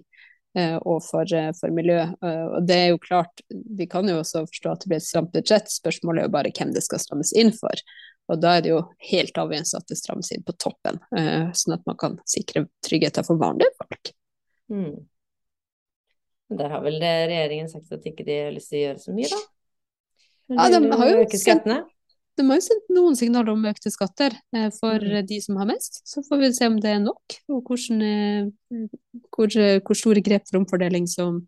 eh, 0.55 0.77
og 0.79 1.03
for, 1.09 1.27
eh, 1.35 1.51
for 1.59 1.75
miljø. 1.75 1.99
Eh, 2.23 2.47
og 2.47 2.71
det 2.71 2.79
er 2.85 2.89
jo 2.93 3.03
klart, 3.03 3.43
vi 3.51 3.91
kan 3.91 4.07
jo 4.07 4.21
også 4.23 4.47
forstå 4.47 4.77
at 4.77 4.87
det 4.87 4.93
blir 4.95 5.03
et 5.03 5.09
stramt 5.09 5.35
budsjett, 5.35 5.75
spørsmålet 5.81 6.23
er 6.23 6.31
jo 6.31 6.37
bare 6.39 6.55
hvem 6.55 6.73
det 6.79 6.87
skal 6.87 7.03
strammes 7.03 7.35
inn 7.35 7.51
for. 7.59 7.85
Og 8.31 8.39
da 8.39 8.55
er 8.55 8.63
det 8.63 8.75
jo 8.77 8.83
helt 9.11 9.43
avgjørende 9.43 9.83
at 9.83 9.91
det 9.91 9.99
strammes 9.99 10.31
inn 10.37 10.43
på 10.45 10.55
toppen, 10.61 10.99
sånn 11.57 11.79
at 11.79 11.87
man 11.89 11.97
kan 11.97 12.19
sikre 12.29 12.67
tryggheten 12.85 13.25
for 13.25 13.41
vanlige 13.41 13.73
folk. 13.81 14.11
Mm. 14.69 14.99
Der 16.49 16.73
har 16.73 16.81
vel 16.85 16.97
regjeringen 17.03 17.69
sagt 17.69 17.93
at 17.93 18.07
ikke 18.09 18.25
de 18.25 18.37
har 18.47 18.55
lyst 18.55 18.73
til 18.73 18.81
å 18.81 18.85
gjøre 18.87 19.03
så 19.03 19.15
mye, 19.17 19.29
da? 19.33 19.41
Ja, 20.49 20.69
de 20.73 20.81
har 20.97 21.11
jo 21.11 21.25
sendt, 21.37 21.67
de 22.39 22.45
har 22.47 22.57
jo 22.57 22.65
sendt 22.65 22.93
noen 22.95 23.17
signaler 23.19 23.53
om 23.53 23.67
økte 23.69 23.91
skatter 23.93 24.33
eh, 24.57 24.69
for 24.73 25.03
mm. 25.03 25.27
de 25.29 25.41
som 25.45 25.59
har 25.61 25.69
mest. 25.69 26.01
Så 26.09 26.23
får 26.25 26.41
vi 26.41 26.53
se 26.57 26.69
om 26.71 26.79
det 26.81 26.95
er 26.95 27.03
nok, 27.05 27.37
og 27.53 27.69
hvordan, 27.69 28.05
eh, 28.07 28.87
hvor, 29.35 29.53
hvor, 29.53 29.99
store 29.99 30.23
grep 30.25 30.47
for 30.49 30.61
omfordeling 30.63 31.09
som, 31.11 31.43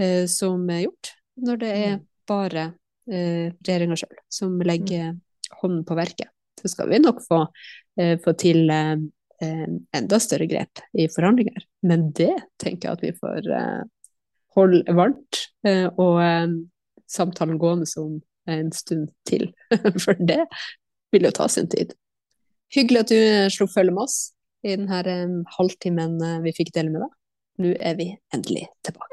eh, 0.00 0.24
som, 0.30 0.64
er 0.70 0.86
gjort. 0.86 1.12
Når 1.42 1.60
det 1.60 1.72
er 1.76 1.96
mm. 1.98 2.04
bare 2.30 2.66
eh, 3.10 3.48
regjeringa 3.58 3.98
sjøl 4.00 4.20
som 4.32 4.56
legger 4.64 5.10
mm. 5.12 5.22
hånden 5.60 5.84
på 5.88 5.98
verket. 5.98 6.32
Så 6.62 6.70
skal 6.72 6.92
vi 6.92 7.02
nok 7.02 7.20
få, 7.26 7.44
eh, 8.00 8.14
få 8.22 8.36
til 8.38 8.70
eh, 8.72 8.94
enda 9.42 10.22
større 10.22 10.46
grep 10.48 10.84
i 10.96 11.08
forhandlinger. 11.10 11.66
Men 11.88 12.12
det 12.14 12.32
tenker 12.62 12.88
jeg 12.88 12.96
at 12.96 13.04
vi 13.04 13.16
får 13.18 13.50
holde 14.56 14.96
varmt 14.96 15.46
eh, 15.66 15.88
og 15.90 16.20
eh, 16.22 16.54
samtalen 17.10 17.60
gående 17.60 17.88
som 17.88 18.20
en 18.50 18.72
stund 18.74 19.10
til. 19.28 19.50
For 20.04 20.18
det 20.18 20.44
vil 21.12 21.28
jo 21.28 21.34
ta 21.34 21.48
sin 21.52 21.70
tid. 21.72 21.94
Hyggelig 22.72 23.04
at 23.04 23.12
du 23.12 23.18
eh, 23.18 23.50
slo 23.52 23.68
følge 23.70 23.94
med 23.94 24.06
oss 24.06 24.20
i 24.62 24.76
denne 24.78 25.44
halvtimen 25.56 26.20
vi 26.44 26.54
fikk 26.54 26.70
dele 26.76 26.94
med 26.94 27.02
deg. 27.04 27.16
Nå 27.62 27.74
er 27.82 27.98
vi 27.98 28.12
endelig 28.34 28.68
tilbake. 28.86 29.11